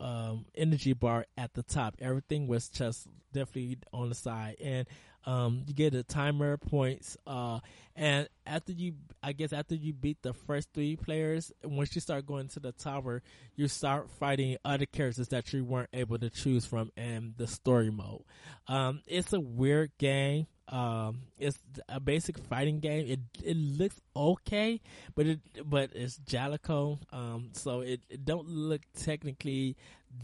[0.00, 1.96] um, energy bar at the top.
[2.00, 4.86] Everything was just definitely on the side, and
[5.24, 7.16] um, you get a timer points.
[7.26, 7.58] Uh,
[7.96, 12.26] and after you, I guess after you beat the first three players, once you start
[12.26, 13.22] going to the tower,
[13.56, 17.90] you start fighting other characters that you weren't able to choose from in the story
[17.90, 18.22] mode.
[18.68, 20.46] Um, it's a weird game.
[20.68, 23.06] Um, it's a basic fighting game.
[23.06, 24.80] It it looks okay,
[25.14, 29.76] but it but it's Jaleco, um, so it, it don't look technically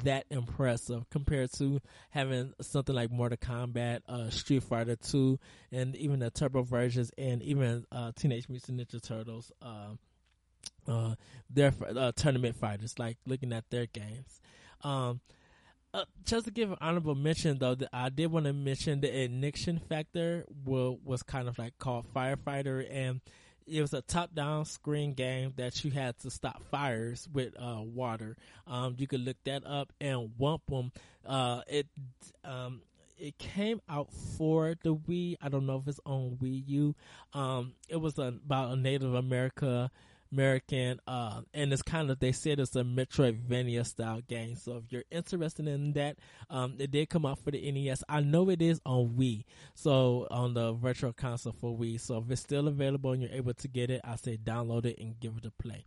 [0.05, 5.39] that impressive compared to having something like Mortal Kombat, uh, Street Fighter Two,
[5.71, 9.53] and even the Turbo versions, and even uh, Teenage Mutant Ninja Turtles.
[9.61, 9.95] Uh,
[10.89, 11.15] uh,
[11.49, 14.41] their uh, tournament fighters, like looking at their games.
[14.83, 15.21] Um,
[15.95, 19.79] uh, just to give an honorable mention though, I did want to mention the ignition
[19.79, 23.21] factor will, was kind of like called firefighter and
[23.67, 28.37] it was a top-down screen game that you had to stop fires with uh, water.
[28.67, 30.93] Um, you could look that up and Whomp 'Em.
[31.25, 31.87] Uh, it
[32.45, 32.83] um,
[33.17, 35.37] it came out for the Wii.
[35.41, 36.95] I don't know if it's on Wii U.
[37.33, 39.91] Um, it was a, about a Native America
[40.33, 44.57] American, uh, and it's kind of they said it's a Metroidvania style game.
[44.57, 46.17] So if you're interested in that,
[46.51, 48.03] um, it did come out for the NES.
[48.09, 52.01] I know it is on Wii, so on the virtual console for Wii.
[52.01, 54.99] So if it's still available and you're able to get it, I say download it
[54.99, 55.85] and give it a play.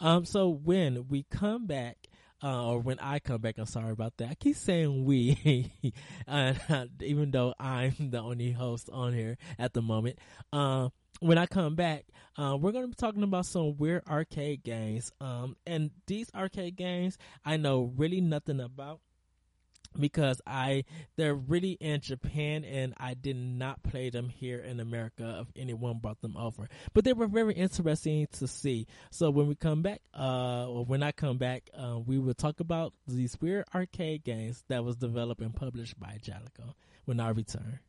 [0.00, 2.08] Um, so when we come back.
[2.40, 4.28] Uh, or when I come back, I'm sorry about that.
[4.30, 5.72] I keep saying we,
[6.28, 6.54] uh,
[7.00, 10.20] even though I'm the only host on here at the moment.
[10.52, 12.04] Uh, when I come back,
[12.36, 15.12] uh, we're going to be talking about some weird arcade games.
[15.20, 19.00] Um, and these arcade games, I know really nothing about
[19.98, 20.84] because I
[21.16, 25.98] they're really in Japan and I did not play them here in America if anyone
[25.98, 26.68] brought them over.
[26.92, 28.86] But they were very interesting to see.
[29.10, 32.60] So when we come back, uh, or when I come back, uh, we will talk
[32.60, 36.74] about these weird arcade games that was developed and published by Jaleco
[37.06, 37.80] when I return.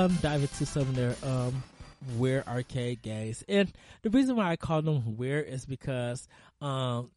[0.00, 1.62] Um dive into some of their um
[2.16, 3.44] weird arcade games.
[3.48, 6.26] And the reason why I call them weird is because
[6.62, 7.10] um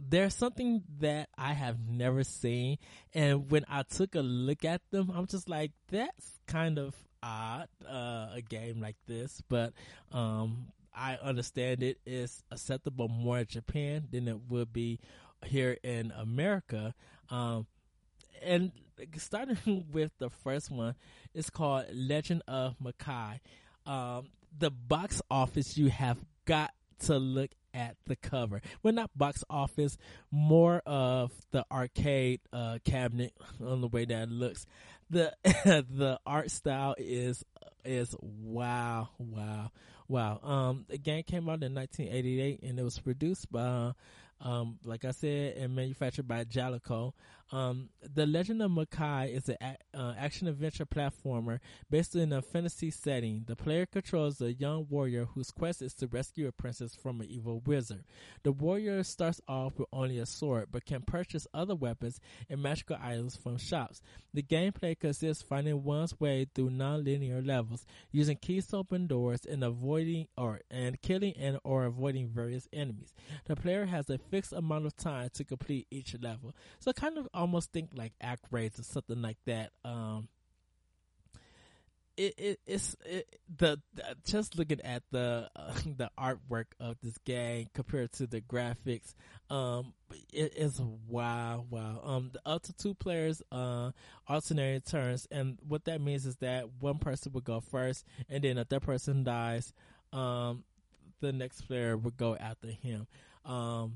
[0.00, 2.78] there's something that I have never seen.
[3.12, 7.68] And when I took a look at them I'm just like that's kind of odd
[7.84, 9.42] uh, a game like this.
[9.48, 9.72] But
[10.12, 15.00] um I understand it is acceptable more in Japan than it would be
[15.44, 16.94] here in America.
[17.30, 17.66] Um
[18.42, 18.72] and
[19.16, 20.94] starting with the first one,
[21.34, 23.40] it's called Legend of Makai.
[23.86, 28.60] Um, the box office you have got to look at the cover.
[28.82, 29.96] Well, not box office,
[30.30, 33.32] more of the arcade uh, cabinet
[33.64, 34.66] on the way that it looks.
[35.10, 37.44] The the art style is
[37.84, 39.70] is wow, wow,
[40.08, 40.40] wow.
[40.42, 43.92] Um, the game came out in 1988 and it was produced by
[44.40, 47.12] um, like I said, and manufactured by Jaleco.
[47.50, 52.90] Um, the Legend of Makai is an uh, action adventure platformer based in a fantasy
[52.90, 53.44] setting.
[53.46, 57.28] The player controls a young warrior whose quest is to rescue a princess from an
[57.30, 58.04] evil wizard.
[58.42, 62.20] The warrior starts off with only a sword, but can purchase other weapons
[62.50, 64.02] and magical items from shops.
[64.34, 69.46] The gameplay consists of finding one's way through non-linear levels, using keys to open doors,
[69.46, 73.14] and avoiding or and killing and or avoiding various enemies.
[73.46, 76.54] The player has a fixed amount of time to complete each level.
[76.78, 79.70] So kind of almost think like ActRaiser or something like that.
[79.84, 80.28] Um,
[82.16, 87.16] it, it it's it, the, the, just looking at the uh, the artwork of this
[87.18, 89.14] game compared to the graphics
[89.50, 89.92] um
[90.32, 93.92] it is wow wow um the up to two players uh
[94.26, 98.58] alternating turns and what that means is that one person would go first and then
[98.58, 99.72] if that person dies
[100.12, 100.64] um
[101.20, 103.06] the next player would go after him.
[103.44, 103.94] Um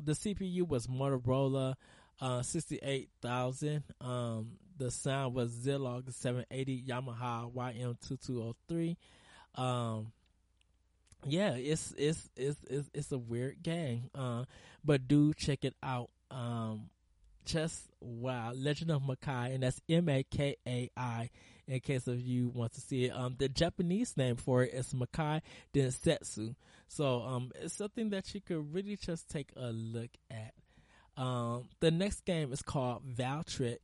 [0.00, 1.74] the CPU was Motorola
[2.20, 3.82] uh, 68,000.
[4.00, 8.96] Um, the sound was Zilog 780 Yamaha YM2203.
[9.54, 10.12] Um,
[11.26, 14.10] yeah, it's, it's, it's, it's, it's a weird gang.
[14.14, 14.44] Uh,
[14.84, 16.10] but do check it out.
[16.30, 16.90] Um,
[17.48, 21.30] just wow, Legend of Makai, and that's M A K A I.
[21.66, 24.94] In case of you want to see it, um, the Japanese name for it is
[24.94, 25.42] Makai
[25.74, 26.54] Densetsu.
[26.88, 30.54] So, um, it's something that you could really just take a look at.
[31.18, 33.78] Um, the next game is called Valtric.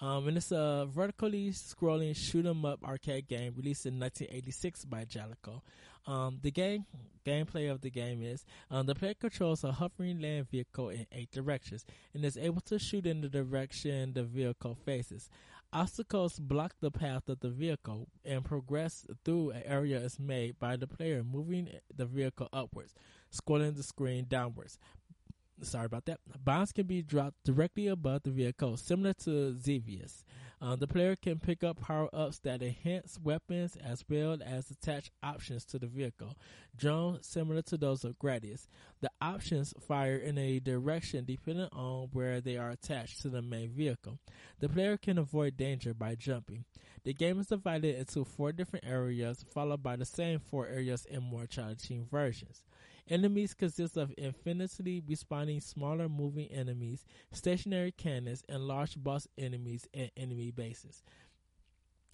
[0.00, 5.04] Um, and it's a vertically scrolling shoot 'em up arcade game released in 1986 by
[5.04, 5.60] Jaleco.
[6.06, 6.86] Um, the game
[7.26, 11.30] gameplay of the game is um, the player controls a hovering land vehicle in eight
[11.30, 11.84] directions
[12.14, 15.28] and is able to shoot in the direction the vehicle faces.
[15.70, 20.76] Obstacles block the path of the vehicle and progress through an area is made by
[20.76, 22.94] the player moving the vehicle upwards,
[23.30, 24.78] scrolling the screen downwards
[25.62, 26.20] sorry about that.
[26.44, 30.24] Bombs can be dropped directly above the vehicle, similar to Xevious.
[30.60, 35.10] Uh, the player can pick up power ups that enhance weapons as well as attach
[35.22, 36.36] options to the vehicle.
[36.76, 38.66] Drones similar to those of Gradius.
[39.00, 43.70] The options fire in a direction depending on where they are attached to the main
[43.70, 44.18] vehicle.
[44.58, 46.64] The player can avoid danger by jumping.
[47.04, 51.22] The game is divided into four different areas, followed by the same four areas in
[51.22, 52.64] more challenging versions.
[53.08, 60.10] Enemies consist of infinitely responding smaller moving enemies, stationary cannons, and large boss enemies and
[60.16, 61.02] enemy bases.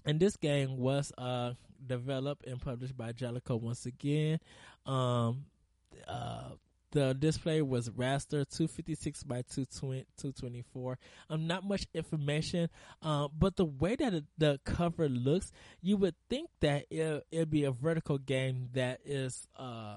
[0.04, 4.38] And this game was uh, developed and published by Jaleco once again.
[4.86, 5.46] Um,
[6.06, 6.50] uh,
[6.94, 10.98] the display was raster 256 by 224.
[11.28, 12.70] Um, not much information,
[13.02, 15.50] um, but the way that the cover looks,
[15.82, 19.96] you would think that it, it'd be a vertical game that is, uh,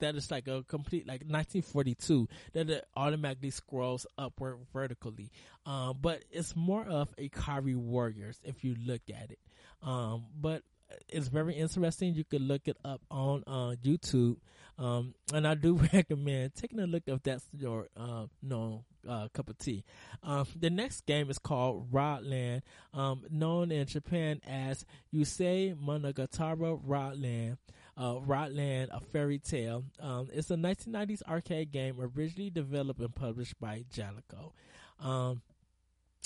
[0.00, 5.30] that is like a complete like 1942 that it automatically scrolls upward vertically.
[5.66, 9.38] Um, but it's more of a Ikari Warriors if you look at it.
[9.82, 10.62] Um, but
[11.08, 12.14] it's very interesting.
[12.14, 14.36] You can look it up on uh, YouTube.
[14.78, 19.50] Um, and I do recommend taking a look if that's your uh, no uh, cup
[19.50, 19.84] of tea.
[20.22, 22.62] Um, the next game is called Rodland,
[22.94, 24.84] um, known in Japan as
[25.14, 27.58] Yusei Monogatari Rodland
[28.00, 29.84] uh, Rodland, A Fairy Tale.
[30.00, 34.52] Um, it's a 1990s arcade game originally developed and published by Jaleco.
[34.98, 35.42] Um,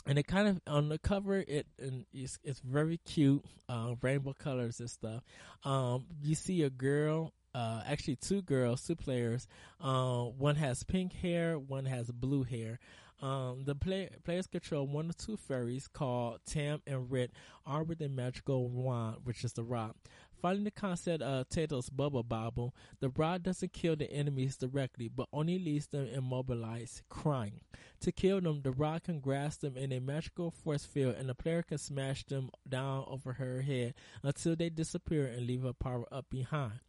[0.07, 4.35] and it kind of on the cover it and it's, it's very cute uh, rainbow
[4.39, 5.23] colors and stuff
[5.65, 9.47] um, you see a girl uh, actually two girls two players
[9.81, 12.79] uh, one has pink hair one has blue hair
[13.23, 17.31] um, the play, players control one or two fairies called Tam and Red,
[17.65, 19.97] armed with a magical wand, which is the rock.
[20.45, 25.27] Following the concept of Taito's Bubble Bobble, the rod doesn't kill the enemies directly, but
[25.33, 27.63] only leaves them immobilized, crying.
[28.05, 31.35] To kill them, the rod can grasp them in a magical force field, and the
[31.35, 36.05] player can smash them down over her head until they disappear and leave a power
[36.13, 36.81] up behind.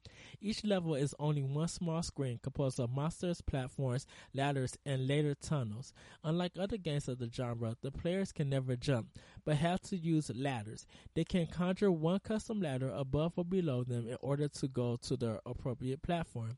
[0.41, 5.93] Each level is only one small screen composed of monsters, platforms, ladders, and later tunnels.
[6.21, 10.29] Unlike other games of the genre, the players can never jump, but have to use
[10.35, 10.85] ladders.
[11.13, 15.15] They can conjure one custom ladder above or below them in order to go to
[15.15, 16.57] the appropriate platform.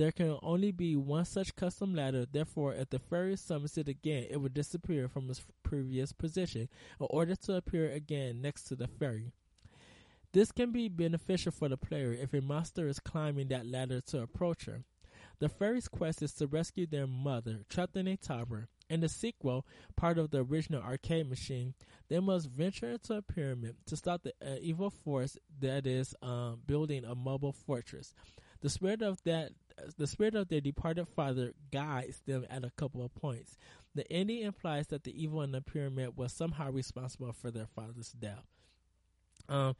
[0.00, 4.28] There can only be one such custom ladder, therefore, if the fairy summons it again,
[4.30, 8.88] it will disappear from its previous position in order to appear again next to the
[8.88, 9.30] fairy.
[10.32, 14.22] This can be beneficial for the player if a monster is climbing that ladder to
[14.22, 14.84] approach her.
[15.38, 18.68] The fairy's quest is to rescue their mother, trapped in a tower.
[18.88, 21.74] In the sequel, part of the original arcade machine,
[22.08, 26.60] they must venture into a pyramid to stop the uh, evil force that is um,
[26.66, 28.14] building a mobile fortress.
[28.60, 29.52] The spirit of that,
[29.96, 33.56] the spirit of their departed father guides them at a couple of points.
[33.94, 38.12] The ending implies that the evil in the pyramid was somehow responsible for their father's
[38.12, 38.44] death.
[39.48, 39.74] Um,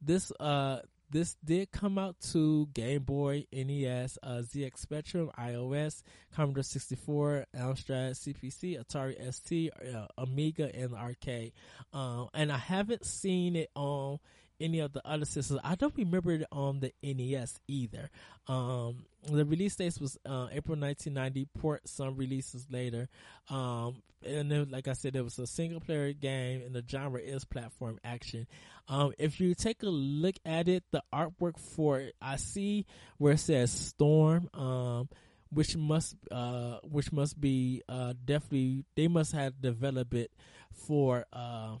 [0.00, 6.02] this uh this did come out to Game Boy, NES, uh, ZX Spectrum, iOS,
[6.34, 11.52] Commodore 64, Amstrad, CPC, Atari ST, uh, Amiga, and arcade.
[11.92, 14.18] Um, and I haven't seen it on
[14.64, 15.60] any of the other systems.
[15.62, 18.10] I don't remember it on the NES either.
[18.48, 21.48] Um, the release date was uh, April 1990.
[21.58, 23.08] Port some releases later.
[23.50, 27.20] Um, and then, like I said, it was a single player game, and the genre
[27.20, 28.46] is platform action.
[28.88, 32.86] Um, if you take a look at it, the artwork for it, I see
[33.18, 34.48] where it says Storm.
[34.54, 35.08] Um,
[35.50, 40.32] which must uh, which must be uh, definitely they must have developed it
[40.72, 41.76] for uh,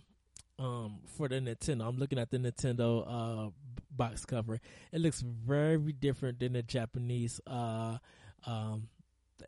[0.58, 1.88] um for the Nintendo.
[1.88, 3.50] I'm looking at the Nintendo uh
[3.90, 4.60] box cover.
[4.92, 7.98] It looks very different than the Japanese uh
[8.46, 8.88] um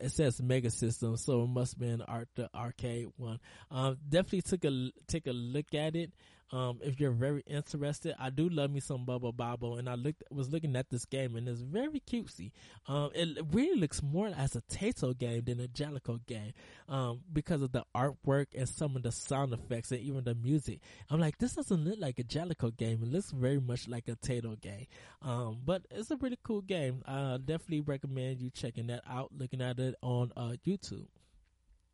[0.01, 3.39] it says Mega System, so it must be an art the arcade one.
[3.71, 6.11] Um, definitely took a take a look at it.
[6.51, 10.23] Um, if you're very interested, I do love me some Bubble Bobble, and I looked
[10.31, 12.51] was looking at this game, and it's very cutesy.
[12.87, 16.53] Um, it really looks more as a Taito game than a Jaleco game,
[16.87, 20.79] um, because of the artwork and some of the sound effects and even the music.
[21.09, 22.99] I'm like, this doesn't look like a Jaleco game.
[23.03, 24.87] It looks very much like a Taito game.
[25.21, 27.03] Um, but it's a pretty cool game.
[27.05, 31.07] I definitely recommend you checking that out, looking at it on uh, YouTube.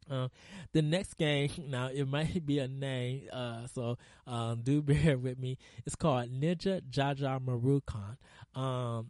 [0.09, 0.27] Uh,
[0.71, 3.97] the next game, now it might be a name, uh, so
[4.27, 5.57] um, do bear with me.
[5.85, 8.17] It's called Ninja Jaja Marukan.
[8.59, 9.09] Um,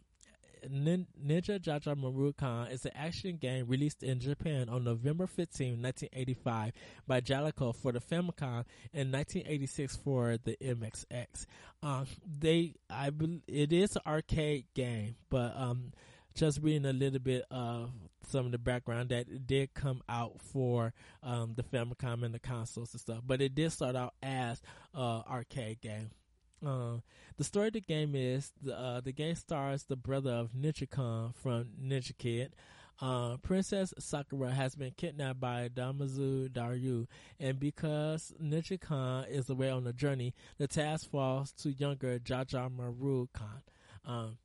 [0.70, 6.72] Ninja Jaja Marukan is an action game released in Japan on November 15, 1985
[7.06, 11.46] by Jaleco for the Famicom and 1986 for the MSX.
[11.82, 12.06] Um,
[12.40, 13.10] they, I,
[13.46, 15.92] it is an arcade game, but, um,
[16.34, 17.90] just reading a little bit of
[18.28, 22.92] some of the background that did come out for um, the Famicom and the consoles
[22.92, 24.60] and stuff, but it did start out as
[24.94, 26.10] uh, arcade game.
[26.64, 26.98] Uh,
[27.36, 31.34] the story of the game is the uh, the game stars the brother of Ninja
[31.34, 32.54] from Ninja Kid.
[33.00, 37.06] Uh, Princess Sakura has been kidnapped by Damazu Daryu,
[37.40, 43.26] and because Ninja is away on a journey, the task falls to younger Jaja Maru
[43.34, 43.62] Khan.
[44.06, 44.38] Um,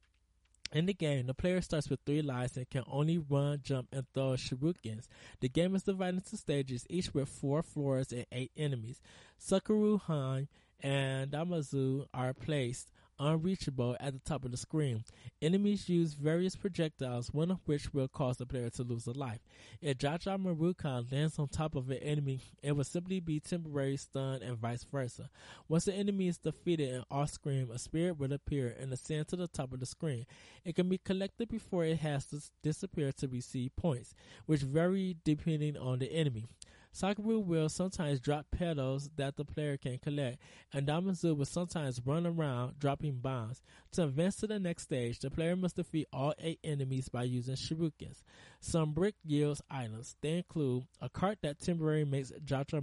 [0.72, 4.05] in the game, the player starts with three lives and can only run, jump, and
[4.13, 5.07] throw shurikens.
[5.39, 9.01] The game is divided into stages, each with four floors and eight enemies.
[9.38, 10.47] Sakura Han
[10.82, 15.03] and Damazu are placed unreachable at the top of the screen.
[15.41, 19.39] Enemies use various projectiles, one of which will cause the player to lose a life.
[19.82, 24.41] If Jaja Marukan lands on top of an enemy, it will simply be temporary stunned
[24.41, 25.30] and vice versa.
[25.67, 29.36] Once the enemy is defeated and off screen, a spirit will appear and ascend to
[29.36, 30.26] the top of the screen.
[30.65, 34.13] It can be collected before it has to disappear to receive points,
[34.45, 36.45] which vary depending on the enemy.
[36.91, 40.39] Sakura will sometimes drop petals that the player can collect,
[40.73, 43.61] and Damazu will sometimes run around dropping bombs.
[43.93, 47.55] To advance to the next stage, the player must defeat all eight enemies by using
[47.55, 48.23] shurikens.
[48.59, 50.15] Some brick yields items.
[50.21, 52.79] They include a cart that temporarily makes Jaja,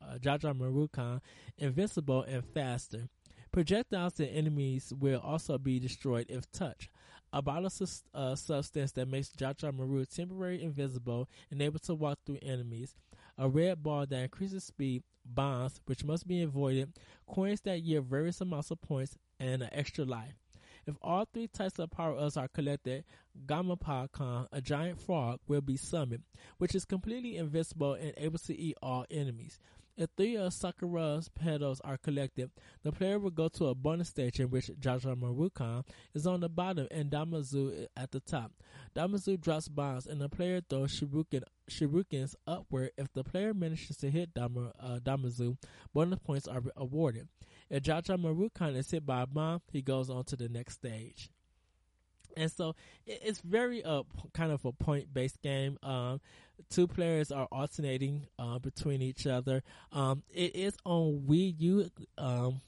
[0.00, 1.20] uh, Marukan
[1.58, 3.08] invincible and faster.
[3.50, 6.88] Projectiles and enemies will also be destroyed if touched.
[7.34, 12.18] A bottle of uh, substance that makes Jaja Maru temporarily invisible and able to walk
[12.24, 12.94] through enemies
[13.42, 16.92] a red ball that increases speed, bombs, which must be avoided,
[17.26, 20.34] coins that yield various amounts of points, and an extra life.
[20.86, 23.04] If all three types of power ups are collected,
[23.46, 26.22] Gamapakon, a giant frog, will be summoned,
[26.58, 29.58] which is completely invisible and able to eat all enemies.
[29.96, 32.50] If three of Sakura's petals are collected,
[32.82, 35.84] the player will go to a bonus stage in which Jaja Marukan
[36.14, 38.52] is on the bottom and Damazu at the top.
[38.96, 42.92] Damazu drops bombs and the player throws shuriken, shurikens upward.
[42.96, 45.58] If the player manages to hit Dama, uh, Damazu,
[45.92, 47.28] bonus points are awarded.
[47.68, 51.28] If Jaja Marukan is hit by a bomb, he goes on to the next stage
[52.36, 52.74] and so
[53.06, 54.02] it's very uh
[54.32, 55.78] kind of a point based game.
[55.82, 56.20] Um,
[56.70, 59.62] two players are alternating uh, between each other.
[59.92, 61.90] Um, it is on Wii U.
[62.18, 62.60] Um,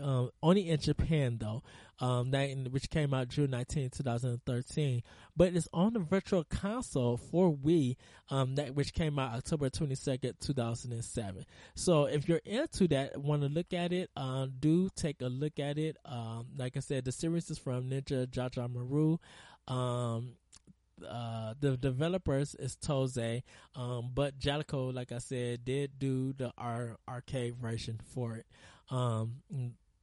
[0.00, 1.62] um, only in Japan though,
[2.00, 5.02] um, that which came out June 19, 2013.
[5.36, 7.96] But it's on the virtual console for Wii,
[8.30, 11.44] um, that which came out October 22nd, 2007.
[11.74, 15.58] So if you're into that, want to look at it, um, do take a look
[15.58, 15.96] at it.
[16.04, 19.18] Um, like I said, the series is from Ninja Jaja Maru.
[19.68, 20.34] Um,
[21.06, 23.42] uh, the developers is TOSE,
[23.74, 28.46] um, but Jaleco, like I said, did do the ar- arcade version for it.
[28.90, 29.42] Um,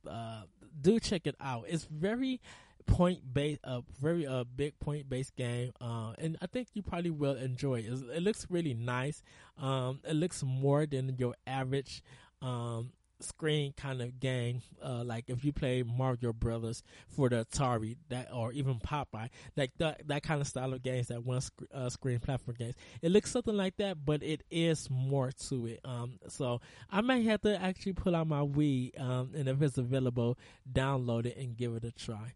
[0.09, 0.43] uh,
[0.79, 1.65] do check it out.
[1.67, 2.41] It's very
[2.85, 6.81] point based, a uh, very uh, big point based game, uh, and I think you
[6.81, 7.93] probably will enjoy it.
[8.15, 9.23] It looks really nice.
[9.57, 12.03] Um, it looks more than your average
[12.41, 12.91] um,
[13.23, 14.61] screen kind of game.
[14.83, 19.71] Uh, like if you play Mario Brothers for the Atari, that or even Popeye, like
[19.77, 22.75] that that kind of style of games, that one sc- uh, screen platform games.
[23.01, 25.79] It looks something like that, but it is more to it.
[25.83, 26.61] Um, so
[26.91, 30.37] I may have to actually pull out my Wii, um, and if it's available,
[30.71, 32.33] download it and give it a try.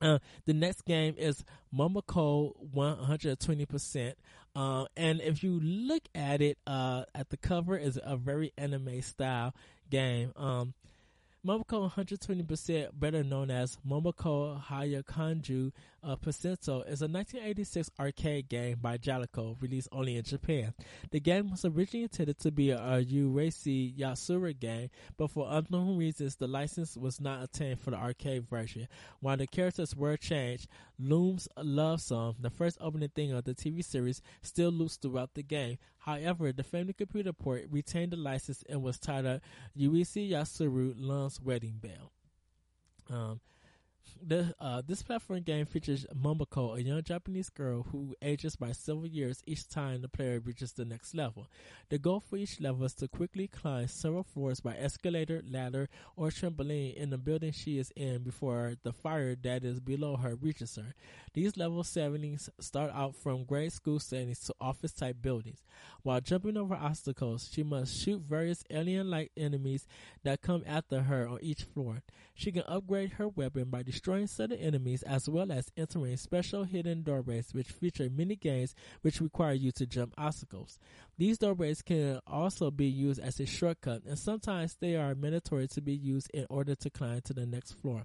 [0.00, 1.44] Uh, the next game is
[1.74, 4.14] Momoko 120%.
[4.56, 9.02] Uh, and if you look at it, uh, at the cover is a very anime
[9.02, 9.54] style
[9.94, 10.32] game.
[10.34, 10.74] Um,
[11.46, 15.70] Momoko 120%, better known as Momoko Hayakanju
[16.04, 20.74] uh, Percento, is a 1986 arcade game by Jaleco, released only in Japan.
[21.10, 25.96] The game was originally intended to be a, a Urusei Yatsura game, but for unknown
[25.96, 28.88] reasons, the license was not obtained for the arcade version.
[29.20, 33.84] While the characters were changed, Lum's love song, the first opening theme of the TV
[33.84, 35.78] series, still loops throughout the game.
[35.98, 39.40] However, the Family Computer port retained the license and was titled
[39.76, 42.12] Yatsura Lum's Wedding Bell.
[43.10, 43.40] Um,
[44.26, 49.06] the, uh, this platform game features Momoko, a young Japanese girl who ages by several
[49.06, 51.48] years each time the player reaches the next level.
[51.90, 56.28] The goal for each level is to quickly climb several floors by escalator, ladder, or
[56.28, 60.76] trampoline in the building she is in before the fire that is below her reaches
[60.76, 60.94] her.
[61.34, 65.62] These level settings start out from grade school settings to office type buildings.
[66.02, 69.86] While jumping over obstacles, she must shoot various alien like enemies
[70.22, 72.02] that come after her on each floor.
[72.34, 77.04] She can upgrade her weapon by destroying certain enemies as well as entering special hidden
[77.04, 80.80] doorways which feature mini games which require you to jump obstacles.
[81.16, 85.80] These doorways can also be used as a shortcut and sometimes they are mandatory to
[85.80, 88.04] be used in order to climb to the next floor.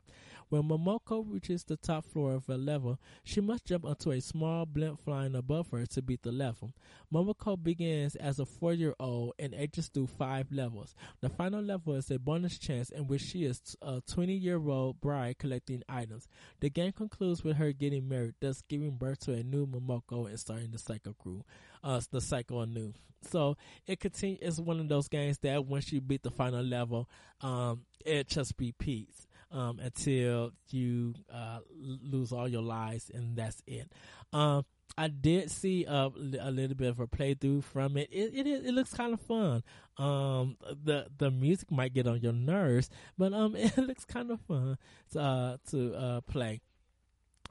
[0.49, 4.65] When Momoko reaches the top floor of a level, she must jump onto a small
[4.65, 6.73] blimp flying above her to beat the level.
[7.13, 10.95] Momoko begins as a four year old and ages through five levels.
[11.21, 15.01] The final level is a bonus chance in which she is a 20 year old
[15.01, 16.27] bride collecting items.
[16.59, 20.39] The game concludes with her getting married, thus giving birth to a new Momoko and
[20.39, 21.43] starting the cycle crew,
[21.83, 22.93] uh, the cycle anew.
[23.29, 24.37] So it continue.
[24.41, 27.09] It's one of those games that once you beat the final level,
[27.41, 33.91] um, it just repeats um, until you uh, lose all your lives, and that's it.
[34.31, 34.65] Um,
[34.97, 38.09] I did see a, a little bit of a playthrough from it.
[38.11, 39.63] It it, it looks kind of fun.
[39.97, 44.41] Um, the the music might get on your nerves, but um, it looks kind of
[44.41, 44.77] fun
[45.13, 46.61] to uh, to uh, play.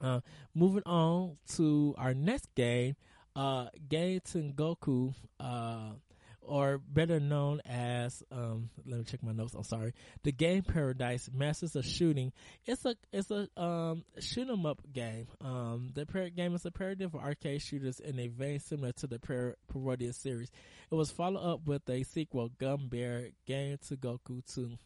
[0.00, 0.20] Uh,
[0.54, 2.96] moving on to our next game,
[3.34, 5.14] uh, Game Tengoku.
[5.40, 5.94] Uh,
[6.48, 9.54] or better known as um, let me check my notes.
[9.54, 9.92] I'm sorry.
[10.22, 12.32] The game Paradise Masters of Shooting.
[12.66, 15.26] It's a it's a um, shoot 'em up game.
[15.40, 19.06] Um, the par- game is a parody of arcade shooters in a vein similar to
[19.06, 20.50] the par- Parodius series.
[20.90, 24.76] It was followed up with a sequel, Gun Bear Game Tengoku 2.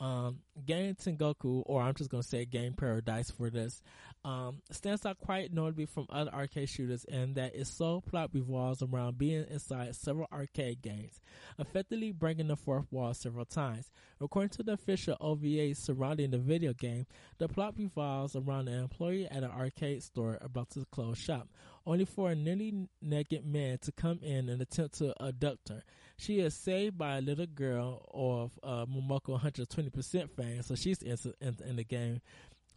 [0.00, 3.82] Um, Game Tengoku, or I'm just gonna say Game Paradise for this,
[4.24, 8.82] um, stands out quite notably from other arcade shooters in that its sole plot revolves
[8.82, 11.20] around being inside several arcade games,
[11.58, 13.90] effectively breaking the fourth wall several times.
[14.20, 17.06] According to the official OVA surrounding the video game,
[17.38, 21.48] the plot revolves around an employee at an arcade store about to close shop,
[21.88, 25.82] only for a nearly naked man to come in and attempt to abduct her.
[26.18, 31.16] She is saved by a little girl of uh, Momoko 120% fan, so she's in,
[31.40, 32.20] in, in the game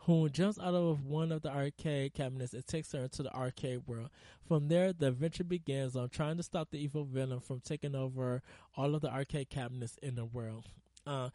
[0.05, 3.81] who jumps out of one of the arcade cabinets and takes her into the arcade
[3.85, 4.09] world.
[4.47, 8.41] From there, the adventure begins on trying to stop the evil villain from taking over
[8.77, 10.65] all of the arcade cabinets in the world.
[11.05, 11.29] Uh,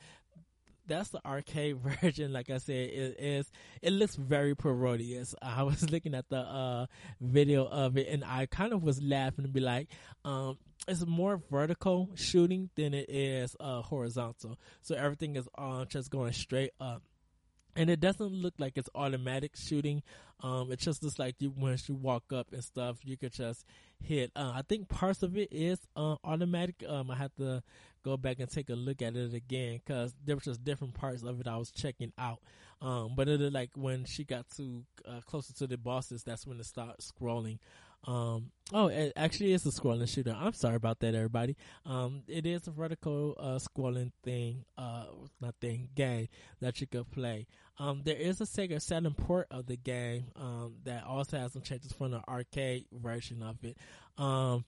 [0.86, 2.32] that's the arcade version.
[2.32, 3.50] Like I said, it is.
[3.82, 5.34] It looks very parodious.
[5.42, 6.86] I was looking at the uh,
[7.20, 9.88] video of it, and I kind of was laughing and be like,
[10.24, 10.58] um,
[10.88, 14.58] "It's more vertical shooting than it is uh, horizontal.
[14.82, 17.02] So everything is uh, just going straight up."
[17.76, 20.02] And it doesn't look like it's automatic shooting.
[20.42, 23.64] Um, it just looks like you once you walk up and stuff, you could just
[24.02, 24.30] hit.
[24.34, 26.82] Uh, I think parts of it is uh, automatic.
[26.86, 27.62] Um, I have to
[28.04, 31.22] go back and take a look at it again because there was just different parts
[31.22, 32.40] of it I was checking out.
[32.82, 36.60] Um, but it like when she got to uh, closer to the bosses, that's when
[36.60, 37.58] it started scrolling.
[38.06, 40.36] Um, oh, it actually is a scrolling shooter.
[40.38, 41.56] I'm sorry about that, everybody.
[41.84, 45.06] Um, it is a vertical uh, scrolling thing, uh,
[45.40, 46.28] not thing, game
[46.60, 47.46] that you could play.
[47.78, 51.62] Um, there is a Sega Saturn port of the game um, that also has some
[51.62, 53.76] changes from the arcade version of it.
[54.16, 54.64] Um,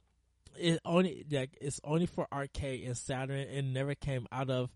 [0.57, 3.36] it only like it's only for arcade and Saturn.
[3.39, 4.70] It never came out of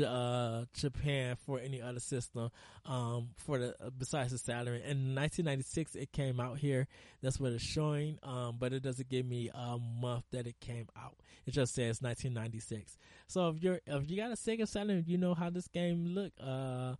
[0.00, 2.50] uh, Japan for any other system
[2.86, 4.76] um, for the uh, besides the Saturn.
[4.76, 6.86] In 1996, it came out here.
[7.22, 10.88] That's what it's showing, um, but it doesn't give me a month that it came
[10.96, 11.16] out.
[11.46, 12.96] It just says 1996.
[13.26, 16.32] So if you're if you got a Sega Saturn, you know how this game look.
[16.40, 16.94] Uh,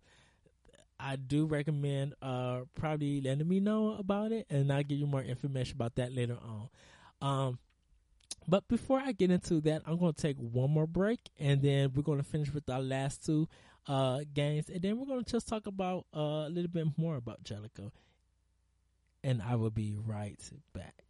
[1.01, 5.21] I do recommend uh, probably letting me know about it, and I'll give you more
[5.21, 6.69] information about that later on.
[7.21, 7.59] Um,
[8.49, 11.91] but before I get into that, I'm going to take one more break and then
[11.93, 13.47] we're going to finish with our last two
[13.87, 14.69] uh, games.
[14.69, 17.91] And then we're going to just talk about uh, a little bit more about Jaleco.
[19.23, 20.39] And I will be right
[20.73, 21.08] back.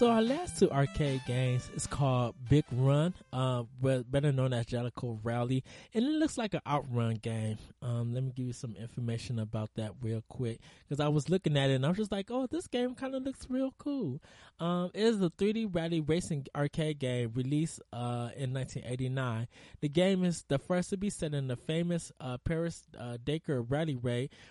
[0.00, 5.18] So our last two arcade games is called Big Run, uh, better known as Jaleco
[5.22, 7.58] Rally, and it looks like an outrun game.
[7.90, 11.56] Um, let me give you some information about that real quick because I was looking
[11.56, 14.20] at it and I was just like, oh, this game kind of looks real cool.
[14.60, 19.48] Um, it is a 3D rally racing arcade game released uh, in 1989.
[19.80, 23.62] The game is the first to be set in the famous uh, Paris uh, Dakar
[23.62, 23.98] Rally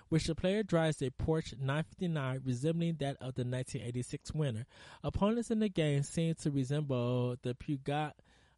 [0.10, 4.66] which the player drives a Porsche 959 resembling that of the 1986 winner.
[5.04, 8.12] Opponents in the game seem to resemble the Peugeot,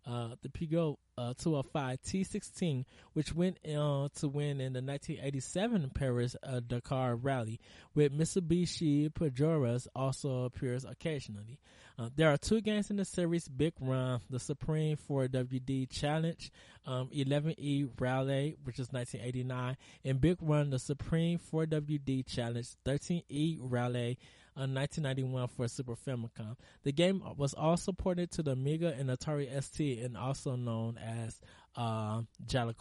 [0.05, 6.35] uh, the Peugeot uh, 205 T16, which went on to win in the 1987 Paris
[6.43, 7.59] uh, Dakar Rally,
[7.93, 11.59] with Mitsubishi Pajeros also appears occasionally.
[11.99, 16.51] Uh, there are two games in the series: Big Run, the Supreme 4WD Challenge,
[16.87, 24.17] um, 11E Rally, which is 1989, and Big Run, the Supreme 4WD Challenge, 13E Rally.
[24.63, 26.55] 1991 for Super Famicom.
[26.83, 31.39] The game was also ported to the Amiga and Atari ST and also known as
[31.75, 32.21] uh,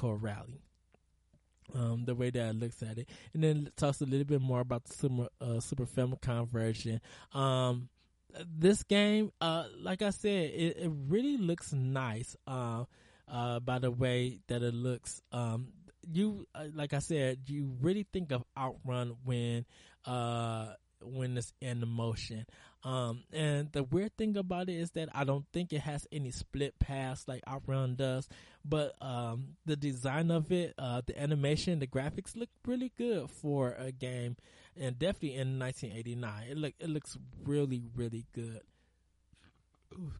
[0.03, 0.63] Rally.
[1.73, 4.41] Um, the way that it looks at it, and then it talks a little bit
[4.41, 7.01] more about the Super, uh, Super Famicom version.
[7.33, 7.89] Um,
[8.45, 12.35] this game, uh, like I said, it, it really looks nice.
[12.45, 12.87] Uh,
[13.29, 15.69] uh, by the way that it looks, um,
[16.11, 19.65] you uh, like I said, you really think of Outrun when
[20.07, 20.73] uh
[21.03, 22.47] when it's in motion.
[22.83, 26.31] Um, and the weird thing about it is that I don't think it has any
[26.31, 28.29] split paths like Outrun does,
[28.65, 33.75] but um, the design of it, uh, the animation, the graphics look really good for
[33.79, 34.37] a game,
[34.77, 38.63] and definitely in 1989, it look it looks really really good.
[39.93, 40.13] Ooh,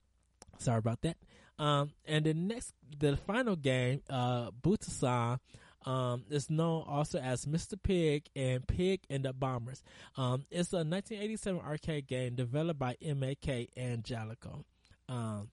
[0.59, 1.17] sorry about that.
[1.61, 5.41] Um, and the next, the final game, uh, Butasan,
[5.87, 7.81] um, it's known also as Mr.
[7.83, 9.83] Pig and Pig and the Bombers.
[10.17, 14.65] Um, it's a 1987 arcade game developed by MAK and Jaleco.
[15.09, 15.49] Um,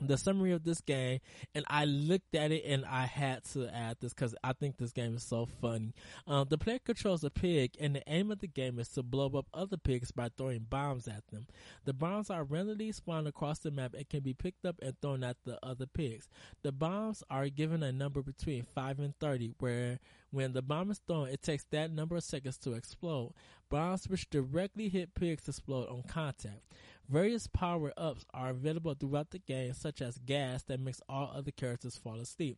[0.00, 1.20] the summary of this game,
[1.54, 4.92] and I looked at it and I had to add this because I think this
[4.92, 5.94] game is so funny.
[6.26, 9.30] Um, the player controls a pig, and the aim of the game is to blow
[9.36, 11.46] up other pigs by throwing bombs at them.
[11.84, 15.24] The bombs are randomly spawned across the map and can be picked up and thrown
[15.24, 16.28] at the other pigs.
[16.62, 19.98] The bombs are given a number between 5 and 30, where
[20.30, 23.34] when the bomb is thrown, it takes that number of seconds to explode.
[23.68, 26.62] Bombs which directly hit pigs explode on contact.
[27.10, 31.50] Various power ups are available throughout the game, such as gas that makes all other
[31.50, 32.56] characters fall asleep.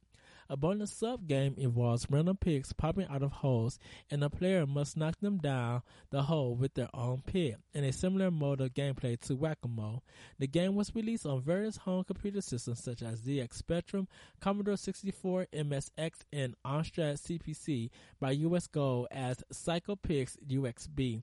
[0.50, 3.78] A bonus sub game involves random pigs popping out of holes,
[4.10, 5.80] and the player must knock them down
[6.10, 9.68] the hole with their own pig, in a similar mode of gameplay to Whack a
[9.68, 10.02] Mole.
[10.38, 14.06] The game was released on various home computer systems such as ZX Spectrum,
[14.40, 17.88] Commodore 64, MSX, and Amstrad CPC
[18.20, 21.22] by US Gold as Psycho Pigs UXB.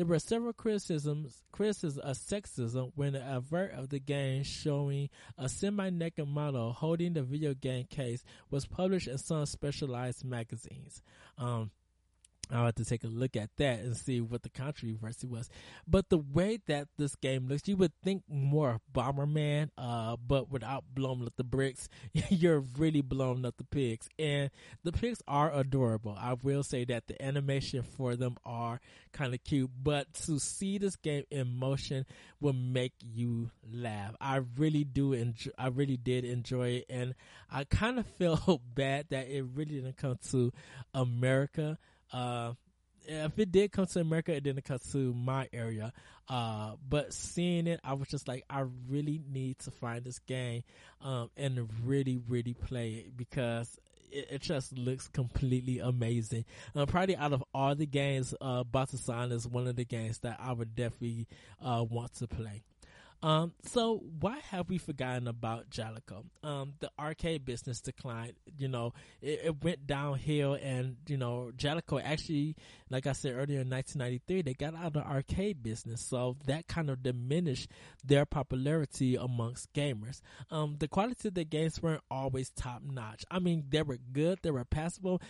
[0.00, 5.46] There were several criticisms, criticisms of sexism when the advert of the game showing a
[5.46, 11.02] semi-naked model holding the video game case was published in some specialized magazines.
[11.36, 11.70] Um,
[12.52, 15.48] I'll have to take a look at that and see what the controversy was.
[15.86, 20.50] But the way that this game looks, you would think more of Bomberman, uh, but
[20.50, 21.88] without blowing up the bricks,
[22.28, 24.08] you're really blowing up the pigs.
[24.18, 24.50] And
[24.82, 26.16] the pigs are adorable.
[26.18, 28.80] I will say that the animation for them are
[29.12, 32.06] kind of cute, but to see this game in motion
[32.40, 34.14] will make you laugh.
[34.20, 36.86] I really do enjoy, I really did enjoy it.
[36.88, 37.14] And
[37.50, 40.52] I kind of feel bad that it really didn't come to
[40.94, 41.78] America
[42.12, 42.52] uh,
[43.06, 45.92] if it did come to America, it didn't come to my area.
[46.28, 50.62] Uh, but seeing it, I was just like, I really need to find this game,
[51.02, 53.76] um, and really, really play it because
[54.12, 56.44] it, it just looks completely amazing.
[56.74, 60.38] Um, probably out of all the games, uh, Butasan is one of the games that
[60.40, 61.26] I would definitely,
[61.60, 62.62] uh, want to play.
[63.22, 66.24] Um, so why have we forgotten about Jaleco?
[66.42, 68.32] Um, the arcade business declined.
[68.56, 72.56] You know, it, it, went downhill, and you know, Jaleco actually,
[72.88, 76.66] like I said earlier in 1993, they got out of the arcade business, so that
[76.66, 77.70] kind of diminished
[78.04, 80.22] their popularity amongst gamers.
[80.50, 83.24] Um, the quality of the games weren't always top notch.
[83.30, 85.20] I mean, they were good, they were passable.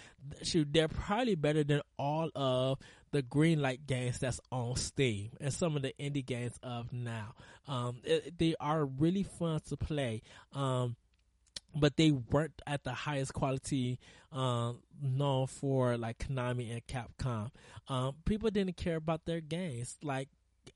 [0.45, 2.79] Shoot, they're probably better than all of
[3.13, 7.35] the green light games that's on Steam and some of the indie games of now.
[7.67, 10.23] Um, it, they are really fun to play.
[10.53, 10.97] Um,
[11.75, 13.99] but they weren't at the highest quality
[14.33, 17.51] um, known for like Konami and Capcom.
[17.89, 20.29] Um, people didn't care about their games like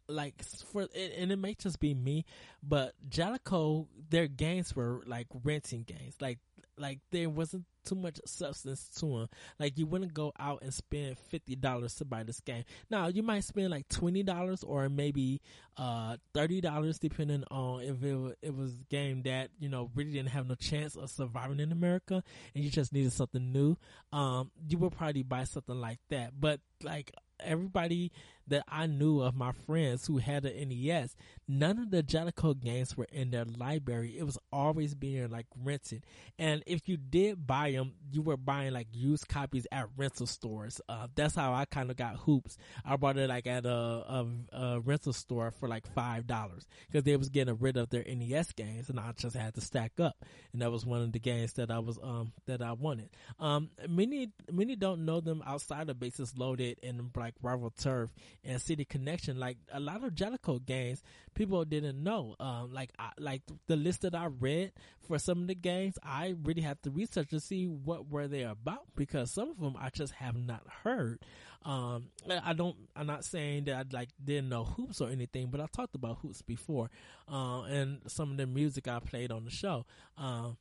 [0.09, 2.25] like for and it may just be me,
[2.63, 6.17] but Jaleco their games were like renting games.
[6.21, 6.39] Like
[6.79, 9.29] like there wasn't too much substance to them.
[9.59, 12.65] Like you wouldn't go out and spend fifty dollars to buy this game.
[12.91, 15.41] Now you might spend like twenty dollars or maybe
[15.77, 20.13] uh thirty dollars depending on if it, it was a game that you know really
[20.13, 22.23] didn't have no chance of surviving in America
[22.55, 23.77] and you just needed something new.
[24.13, 26.33] Um, you would probably buy something like that.
[26.39, 28.13] But like everybody
[28.49, 31.17] that I knew of my friends who had an NES,
[31.49, 34.17] none of the Jaleco games were in their library.
[34.19, 36.05] It was always being like rented.
[36.39, 40.81] And if you did buy them, you were buying like used copies at rental stores.
[40.89, 42.57] Uh, that's how I kind of got hoops.
[42.85, 46.27] I bought it like at a, a, a rental store for like $5
[46.87, 49.99] because they was getting rid of their NES games and I just had to stack
[50.01, 50.17] up.
[50.53, 53.11] And that was one of the games that I was, um, that I wanted.
[53.39, 58.11] Um, many, many don't know them outside of Bases Loaded and like Rival Turf
[58.45, 59.39] and City Connection.
[59.39, 61.03] Like a lot of Jaleco games,
[61.35, 62.35] people didn't know.
[62.39, 64.73] Um, like I, like the list that I read
[65.07, 68.43] for some of the games, I really have to research to see what were they
[68.43, 71.21] about because some of them I just have not heard.
[71.65, 72.77] Um, I don't.
[72.95, 76.19] I'm not saying that I like didn't know hoops or anything, but I talked about
[76.21, 76.91] hoops before,
[77.33, 79.87] uh, and some of the music I played on the show.
[80.19, 80.59] Um,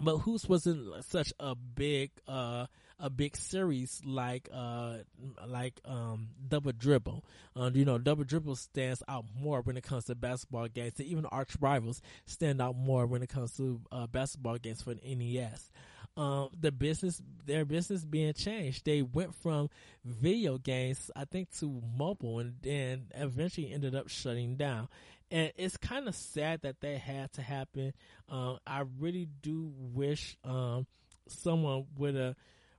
[0.00, 2.66] but Hoops wasn't such a big uh
[2.98, 4.98] a big series like uh
[5.46, 7.24] like um double dribble.
[7.56, 10.94] Uh, you know, double dribble stands out more when it comes to basketball games.
[10.98, 14.94] And even arch rivals stand out more when it comes to uh, basketball games for
[14.94, 15.70] the NES.
[16.14, 18.84] Um, the business, their business being changed.
[18.84, 19.70] They went from
[20.04, 24.88] video games, I think, to mobile, and then eventually ended up shutting down
[25.32, 27.94] and it's kind of sad that that had to happen.
[28.28, 30.86] Um, I really do wish um,
[31.26, 32.36] someone would have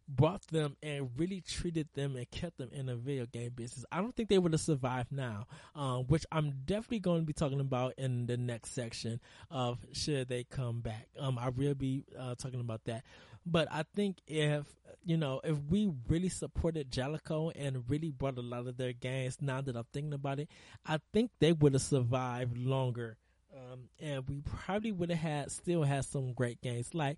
[0.08, 3.86] brought them and really treated them and kept them in the video game business.
[3.92, 7.34] I don't think they would have survived now, um, which I'm definitely going to be
[7.34, 11.08] talking about in the next section of should they come back.
[11.20, 13.04] Um, I will be uh, talking about that.
[13.46, 14.66] But I think if
[15.04, 19.38] you know if we really supported Jaleco and really brought a lot of their games,
[19.42, 20.50] now that I'm thinking about it,
[20.86, 23.18] I think they would have survived longer
[23.56, 26.94] um, and we probably would have had still had some great games.
[26.94, 27.18] Like,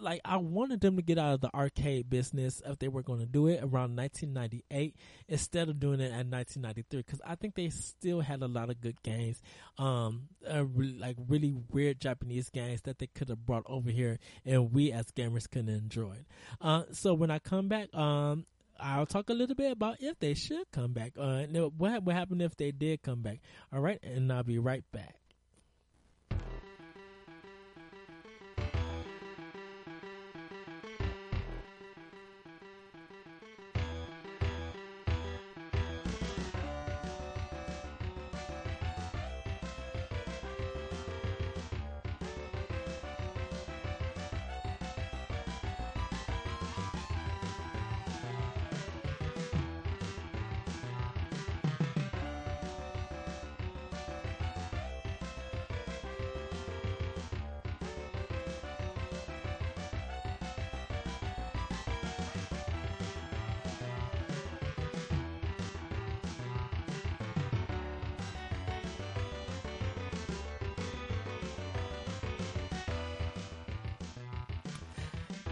[0.00, 3.20] like I wanted them to get out of the arcade business if they were going
[3.20, 4.96] to do it around 1998
[5.28, 8.80] instead of doing it at 1993 because I think they still had a lot of
[8.80, 9.42] good games,
[9.78, 14.72] um, re- like really weird Japanese games that they could have brought over here and
[14.72, 16.24] we as gamers could enjoy.
[16.60, 18.46] Uh, so when I come back, um,
[18.80, 21.12] I'll talk a little bit about if they should come back.
[21.18, 21.44] Uh,
[21.76, 23.40] what what happened if they did come back?
[23.72, 25.21] All right, and I'll be right back.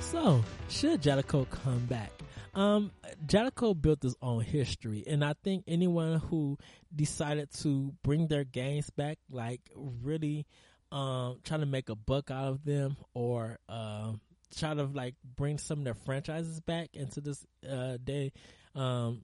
[0.00, 2.10] So, should Jaleco come back?
[2.54, 2.90] Um,
[3.26, 6.58] Jaleco built his own history, and I think anyone who
[6.94, 10.46] decided to bring their games back, like really,
[10.90, 14.12] um, trying to make a buck out of them, or uh,
[14.56, 18.32] try to like bring some of their franchises back into this uh, day,
[18.74, 19.22] um,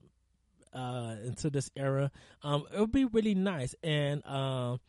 [0.73, 2.11] uh, into this era,
[2.43, 3.75] um, it would be really nice.
[3.83, 4.79] And um,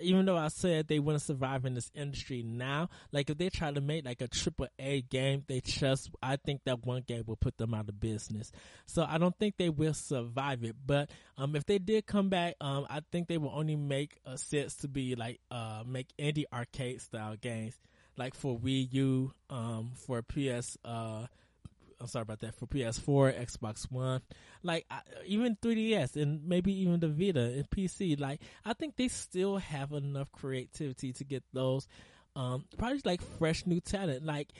[0.00, 3.72] even though I said they wouldn't survive in this industry now, like if they try
[3.72, 7.36] to make like a triple A game, they just I think that one game will
[7.36, 8.52] put them out of business.
[8.86, 10.76] So I don't think they will survive it.
[10.84, 14.36] But um, if they did come back, um, I think they will only make a
[14.36, 17.74] sense to be like uh make indie arcade style games,
[18.16, 21.26] like for Wii U, um, for PS uh
[22.04, 24.20] I'm sorry about that for PS4, Xbox One,
[24.62, 24.84] like
[25.24, 28.20] even 3DS and maybe even the Vita and PC.
[28.20, 31.88] Like I think they still have enough creativity to get those,
[32.36, 34.22] um, probably like fresh new talent.
[34.22, 34.50] Like,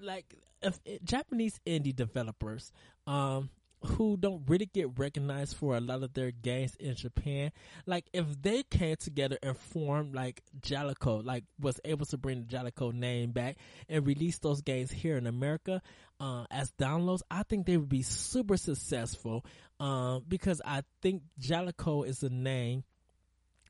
[0.00, 2.72] like if Japanese indie developers,
[3.06, 3.50] um,
[3.84, 7.52] who don't really get recognized for a lot of their games in Japan.
[7.86, 12.46] Like if they came together and formed like Jaleco, like was able to bring the
[12.46, 13.56] Jaleco name back
[13.88, 15.82] and release those games here in America
[16.20, 19.44] uh, as downloads, I think they would be super successful.
[19.80, 22.84] Uh, because I think Jaleco is a name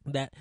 [0.07, 0.35] that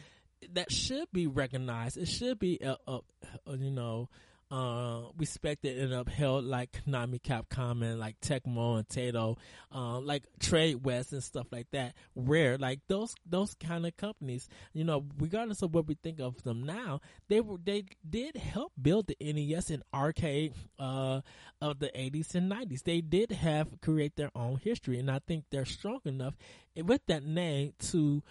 [0.54, 1.98] that should be recognized.
[1.98, 3.00] It should be, uh,
[3.48, 4.10] you know,
[4.52, 9.38] uh, respected and upheld like Konami, Capcom, and like Tecmo and Taito,
[9.74, 11.96] uh, like Tradewest and stuff like that.
[12.16, 16.44] Rare, like those those kind of companies, you know, regardless of what we think of
[16.44, 17.00] them now,
[17.30, 21.22] they were they did help build the NES and arcade uh,
[21.62, 22.84] of the 80s and 90s.
[22.84, 26.36] They did have create their own history, and I think they're strong enough
[26.76, 28.22] with that name to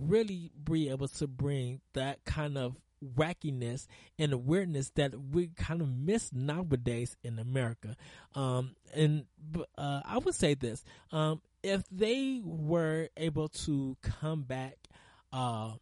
[0.00, 2.74] really be able to bring that kind of
[3.04, 3.86] wackiness
[4.18, 7.96] and weirdness that we kind of miss nowadays in America.
[8.34, 9.24] Um, and
[9.76, 14.76] uh, I would say this: um, if they were able to come back
[15.32, 15.72] uh,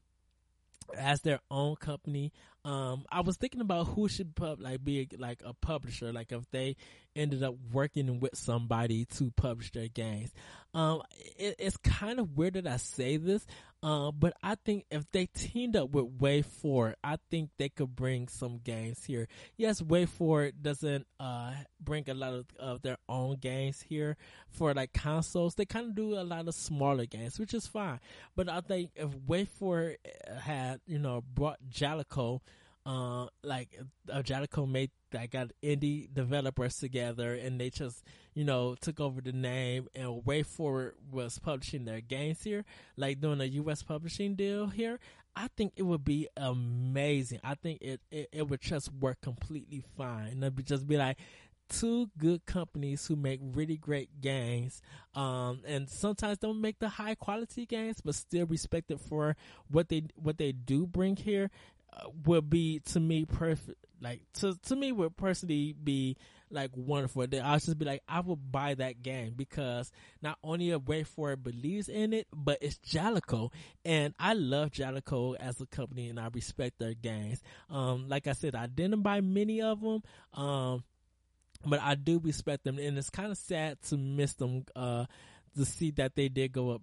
[0.97, 2.33] as their own company,
[2.64, 6.12] um, I was thinking about who should pub like be like a publisher.
[6.12, 6.77] Like if they
[7.17, 10.33] ended up working with somebody to publish their games.
[10.75, 11.03] Um,
[11.39, 13.47] it, it's kind of weird that I say this,
[13.87, 17.95] uh, but I think if they teamed up with Way WayForward, I think they could
[17.95, 19.28] bring some games here.
[19.57, 24.16] Yes, Way WayForward doesn't uh, bring a lot of, of their own games here
[24.49, 25.55] for like consoles.
[25.55, 28.01] They kind of do a lot of smaller games, which is fine.
[28.34, 29.97] But I think if Way WayForward
[30.41, 32.41] had, you know, brought Jaleco
[32.87, 33.76] uh, like
[34.11, 39.20] uh, Jaleco made I got indie developers together and they just you know took over
[39.20, 42.64] the name and WayForward was publishing their games here,
[42.97, 43.82] like doing a U.S.
[43.82, 45.01] publishing deal here.
[45.34, 47.41] I think it would be amazing.
[47.43, 50.39] I think it it, it would just work completely fine.
[50.39, 51.18] It'd be just be like
[51.68, 54.80] two good companies who make really great games
[55.14, 59.37] um, and sometimes don't make the high quality games but still respected for
[59.68, 61.51] what they what they do bring here
[62.24, 63.78] would be to me perfect.
[64.01, 66.16] Like to to me would personally be
[66.51, 67.26] like wonderful.
[67.26, 69.90] That I'll just be like, I will buy that game because
[70.22, 73.51] not only a WayForward believes in it, but it's Jaleco,
[73.84, 77.42] and I love Jaleco as a company, and I respect their games.
[77.70, 80.03] Um, like I said, I didn't buy many of them.
[80.34, 80.84] Um,
[81.64, 84.64] but I do respect them, and it's kind of sad to miss them.
[84.74, 85.07] Uh,
[85.57, 86.83] to see that they did go up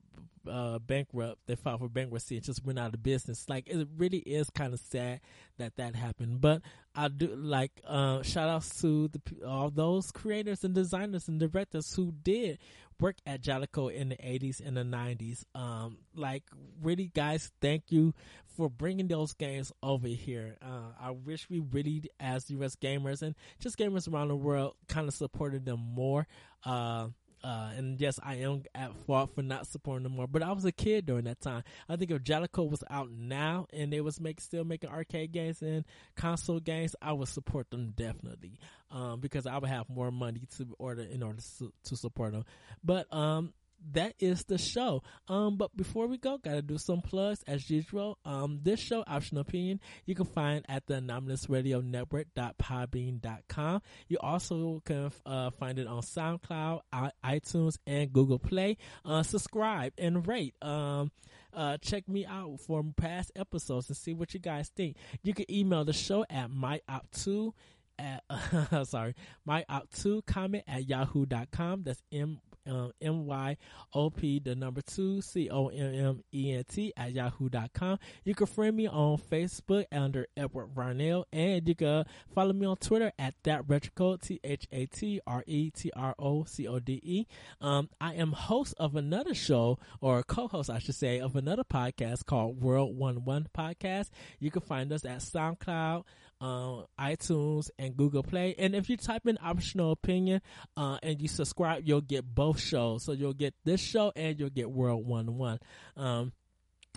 [0.50, 1.40] uh, bankrupt.
[1.48, 3.46] They filed for bankruptcy and just went out of business.
[3.48, 5.22] Like it really is kind of sad
[5.58, 6.42] that that happened.
[6.42, 6.62] But
[6.96, 11.94] I do like uh, shout outs to the, all those creators and designers and directors
[11.94, 12.60] who did
[13.00, 15.44] work at Jaleco in the 80s and the 90s.
[15.56, 16.44] Um, like
[16.82, 18.14] really guys, thank you
[18.56, 20.58] for bringing those games over here.
[20.62, 25.08] Uh, I wish we really, as US gamers and just gamers around the world, kind
[25.08, 26.28] of supported them more.
[26.64, 27.08] Uh,
[27.44, 30.28] uh, and yes, I am at fault for not supporting them more.
[30.28, 31.64] But I was a kid during that time.
[31.90, 35.62] I think if Jaleco was out now and they was make still making arcade games
[35.62, 35.84] and
[36.16, 38.60] console games, I would support them definitely.
[38.92, 42.46] Um, because I would have more money to order in order to, to support them.
[42.84, 43.54] But um,
[43.92, 45.04] that is the show.
[45.28, 48.18] Um, but before we go, gotta do some plugs as usual.
[48.26, 53.82] Um, this show, Optional Opinion, you can find at the Anomalous Radio Network.podbean.com.
[54.08, 56.82] You also can uh, find it on SoundCloud,
[57.24, 58.78] iTunes, and Google Play.
[59.06, 60.56] Uh, subscribe and rate.
[60.62, 61.12] Um,
[61.54, 64.98] uh, check me out for past episodes and see what you guys think.
[65.24, 67.52] You can email the show at myop2
[68.00, 69.16] at, uh, sorry,
[69.48, 71.84] myop2 comment at yahoo.com.
[71.84, 73.58] That's M um, M Y
[73.94, 78.00] O P, the number two, C O M M E N T at yahoo.com.
[78.24, 82.78] You can friend me on Facebook under Edward Varnell, and you can follow me on
[82.78, 86.80] Twitter at that retrocode, T H A T R E T R O C O
[86.80, 87.28] D E.
[87.62, 91.64] Um, I am host of another show, or co host, I should say, of another
[91.64, 94.10] podcast called World One One Podcast.
[94.40, 96.04] You can find us at SoundCloud,
[96.44, 98.54] uh, iTunes, and Google Play.
[98.60, 100.42] And if you type in optional opinion
[100.76, 103.04] uh, and you subscribe, you'll get both shows.
[103.04, 105.60] So you'll get this show and you'll get World One One.
[105.96, 106.34] Um,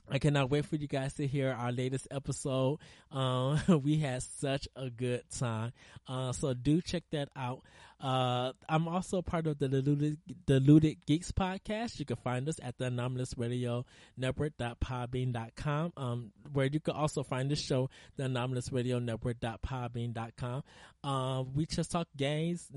[0.08, 2.78] I cannot wait for you guys to hear our latest episode.
[3.10, 5.72] Um, we had such a good time.
[6.08, 7.62] Uh, so do check that out.
[8.00, 11.98] Uh, I'm also part of the Deluded, Deluded Geeks podcast.
[11.98, 13.84] You can find us at the Anomalous Radio
[14.16, 20.62] Network.podbean.com, um, where you can also find the show, the Anomalous Radio Network.podbean.com.
[21.02, 22.68] Uh, we just talk games,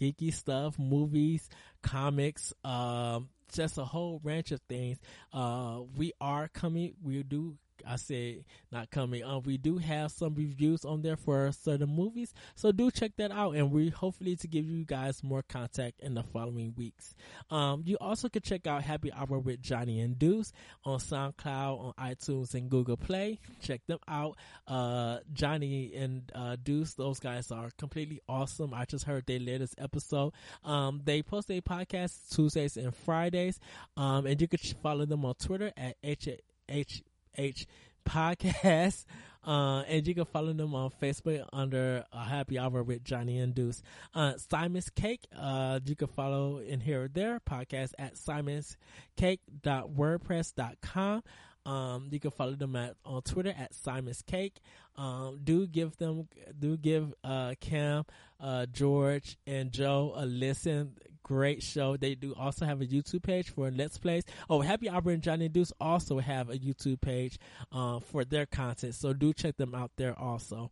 [0.00, 1.48] geeky stuff, movies,
[1.82, 4.98] comics, um, just a whole range of things.
[5.32, 6.94] Uh, we are coming.
[7.02, 7.56] We do
[7.86, 9.24] I said not coming.
[9.24, 13.30] Um, we do have some reviews on there for certain movies, so do check that
[13.30, 13.56] out.
[13.56, 17.14] And we hopefully to give you guys more contact in the following weeks.
[17.50, 20.52] Um, you also can check out Happy Hour with Johnny and Deuce
[20.84, 23.38] on SoundCloud, on iTunes, and Google Play.
[23.60, 24.36] Check them out.
[24.66, 28.74] Uh, Johnny and uh, Deuce, those guys are completely awesome.
[28.74, 30.32] I just heard their latest episode.
[30.64, 33.58] Um, they post a podcast Tuesdays and Fridays,
[33.96, 36.28] um, and you can follow them on Twitter at h
[36.68, 37.02] h
[37.36, 37.66] H
[38.06, 39.04] podcast.
[39.46, 43.54] Uh, and you can follow them on Facebook under a Happy Hour with Johnny and
[43.54, 43.80] Deuce.
[44.12, 48.76] Uh, Simon's Cake, uh, you can follow in here or there podcast at Simon's
[49.16, 51.22] simonscake.wordpress.com.
[51.64, 54.60] Um, you can follow them at on Twitter at Simon's Cake.
[54.96, 56.28] Um, do give them,
[56.58, 58.04] do give uh, Cam,
[58.40, 60.94] uh, George, and Joe a listen
[61.26, 61.96] great show.
[61.96, 64.22] They do also have a YouTube page for Let's Plays.
[64.48, 67.40] Oh, Happy Hour and Johnny Deuce also have a YouTube page
[67.72, 70.70] uh, for their content, so do check them out there also.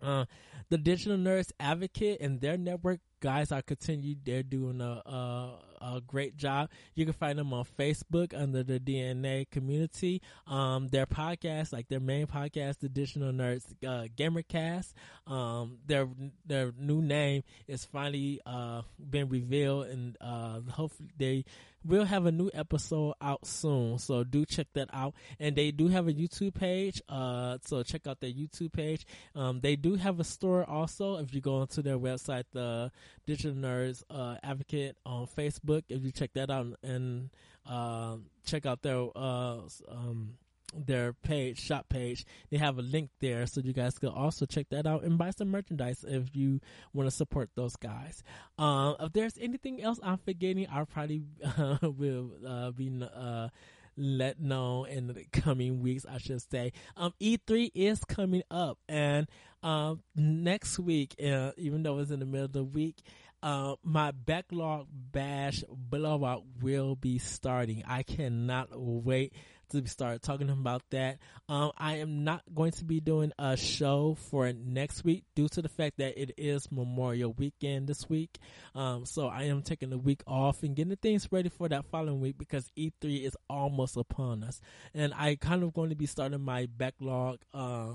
[0.00, 0.24] Uh,
[0.70, 4.20] the Digital Nerds Advocate and their network guys are continued.
[4.24, 6.70] They're doing a, a, a great job.
[6.94, 10.22] You can find them on Facebook under the DNA community.
[10.46, 14.92] Um, their podcast, like their main podcast, Additional Nerds uh, Gamercast.
[15.26, 16.08] Um, their
[16.46, 21.44] their new name is finally uh, been revealed, and uh, hopefully they
[21.84, 23.98] will have a new episode out soon.
[23.98, 25.14] So do check that out.
[25.38, 27.00] And they do have a YouTube page.
[27.08, 29.06] Uh, so check out their YouTube page.
[29.34, 31.16] Um, they do have a store also.
[31.16, 32.90] If you go onto their website, the
[33.26, 35.82] Digital Nerds uh, Advocate on Facebook.
[35.88, 37.30] If you check that out and
[37.66, 40.34] uh, check out their uh, um,
[40.74, 44.66] their page, shop page, they have a link there, so you guys can also check
[44.70, 46.60] that out and buy some merchandise if you
[46.92, 48.22] want to support those guys.
[48.58, 51.22] Um, if there's anything else I'm forgetting, I probably
[51.82, 53.48] will uh, be uh,
[53.96, 56.72] let know in the coming weeks, I should say.
[56.96, 59.26] Um, E3 is coming up, and
[59.62, 63.02] um, next week, uh, even though it's in the middle of the week,
[63.42, 67.84] uh, my backlog bash blowout will be starting.
[67.86, 69.32] I cannot wait
[69.70, 71.18] to be start talking about that.
[71.48, 75.62] Um, I am not going to be doing a show for next week due to
[75.62, 78.38] the fact that it is Memorial Weekend this week.
[78.74, 82.20] Um, so I am taking the week off and getting things ready for that following
[82.20, 84.60] week because E3 is almost upon us.
[84.94, 87.94] And I kind of going to be starting my backlog, uh,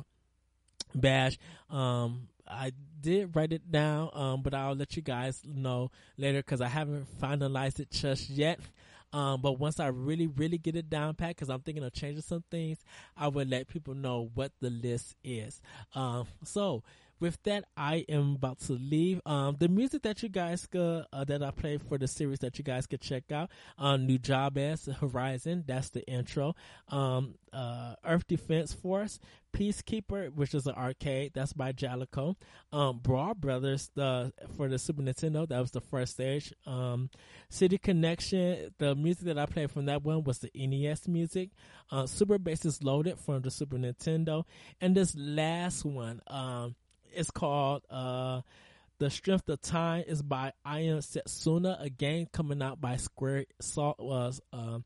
[0.95, 1.37] bash.
[1.69, 6.61] Um, I did write it down, um, but I'll let you guys know later because
[6.61, 8.59] I haven't finalized it just yet.
[9.13, 12.23] Um, but once I really, really get it down pat, because I'm thinking of changing
[12.23, 12.79] some things,
[13.15, 15.61] I will let people know what the list is.
[15.93, 16.83] Um, so
[17.23, 19.21] with that, I am about to leave.
[19.25, 22.57] Um, the music that you guys could, uh, that I play for the series that
[22.57, 24.09] you guys could check out, um,
[24.57, 26.53] as Horizon, that's the intro.
[26.89, 29.19] Um, uh, Earth Defense Force,
[29.55, 32.35] Peacekeeper, which is an arcade, that's by Jaleco.
[32.73, 36.53] Um, Brawl Brothers, the for the Super Nintendo, that was the first stage.
[36.65, 37.09] Um,
[37.49, 41.51] City Connection, the music that I played from that one was the NES music.
[41.89, 44.43] Uh, Super Bases Loaded from the Super Nintendo,
[44.81, 46.75] and this last one, um
[47.15, 48.41] it's called uh,
[48.99, 53.99] The Strength of Time is by I Am Setsuna, Again, coming out by Square Soft
[53.99, 54.79] was uh,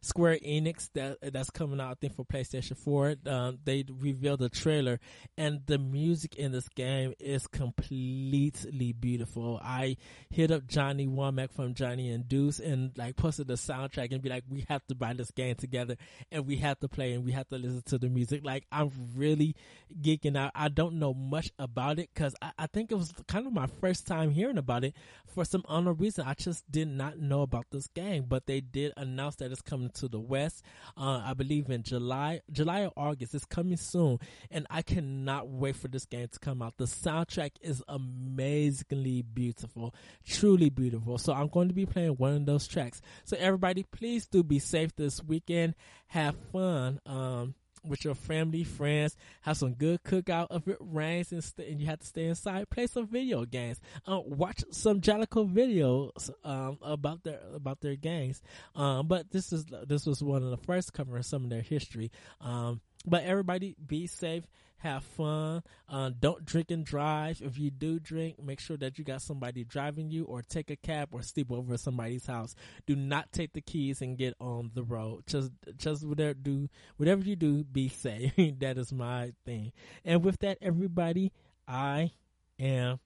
[0.00, 3.16] Square Enix that that's coming out I think for PlayStation 4.
[3.26, 5.00] Um, they revealed the trailer
[5.36, 9.60] and the music in this game is completely beautiful.
[9.62, 9.96] I
[10.30, 14.28] hit up Johnny Womack from Johnny and Deuce and like posted the soundtrack and be
[14.28, 15.96] like, we have to buy this game together
[16.30, 18.44] and we have to play and we have to listen to the music.
[18.44, 19.56] Like I'm really
[20.00, 20.52] geeking out.
[20.54, 23.66] I don't know much about it because I, I think it was kind of my
[23.80, 24.94] first time hearing about it
[25.26, 26.24] for some unknown reason.
[26.26, 29.87] I just did not know about this game, but they did announce that it's coming
[29.94, 30.62] to the West.
[30.96, 33.34] Uh, I believe in July, July or August.
[33.34, 34.18] It's coming soon,
[34.50, 36.76] and I cannot wait for this game to come out.
[36.76, 39.94] The soundtrack is amazingly beautiful,
[40.26, 41.18] truly beautiful.
[41.18, 43.00] So I'm going to be playing one of those tracks.
[43.24, 45.74] So everybody, please do be safe this weekend.
[46.08, 47.00] Have fun.
[47.06, 51.80] Um, with your family, friends, have some good cookout if it rains and, st- and
[51.80, 52.68] you have to stay inside.
[52.70, 53.80] Play some video games.
[54.06, 58.42] Um, watch some Jaleco videos um, about their about their games.
[58.74, 62.10] Um, but this is this was one of the first covering some of their history.
[62.40, 64.44] Um, but everybody be safe,
[64.78, 65.62] have fun.
[65.88, 67.40] Uh, don't drink and drive.
[67.42, 70.76] If you do drink, make sure that you got somebody driving you or take a
[70.76, 72.54] cab or sleep over at somebody's house.
[72.86, 75.24] Do not take the keys and get on the road.
[75.26, 78.32] Just, just whatever do, whatever you do, be safe.
[78.58, 79.72] that is my thing.
[80.04, 81.32] And with that, everybody,
[81.66, 82.12] I
[82.58, 83.00] am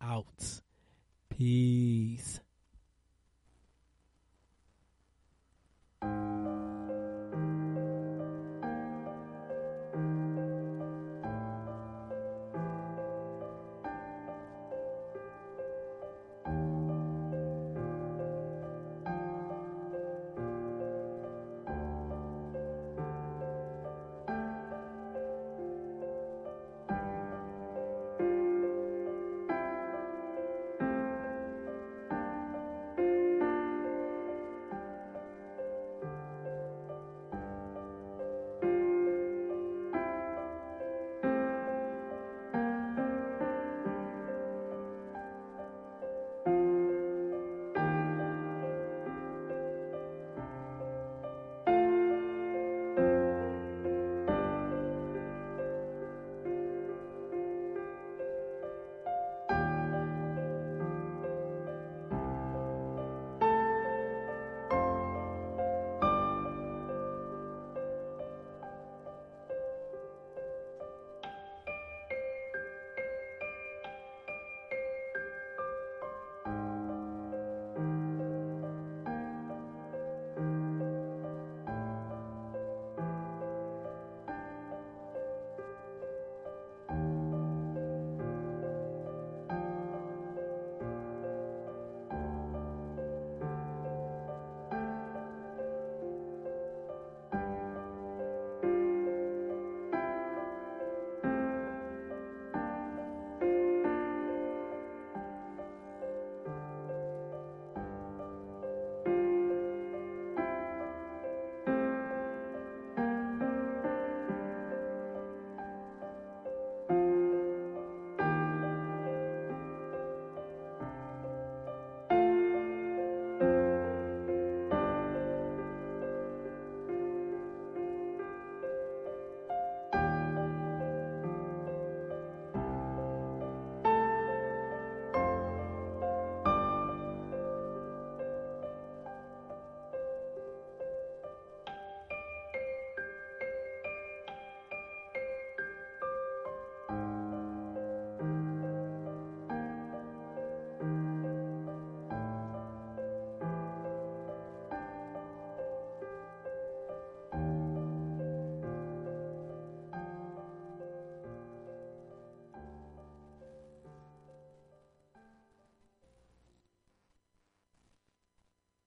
[0.00, 0.60] out.
[1.28, 2.40] Peace.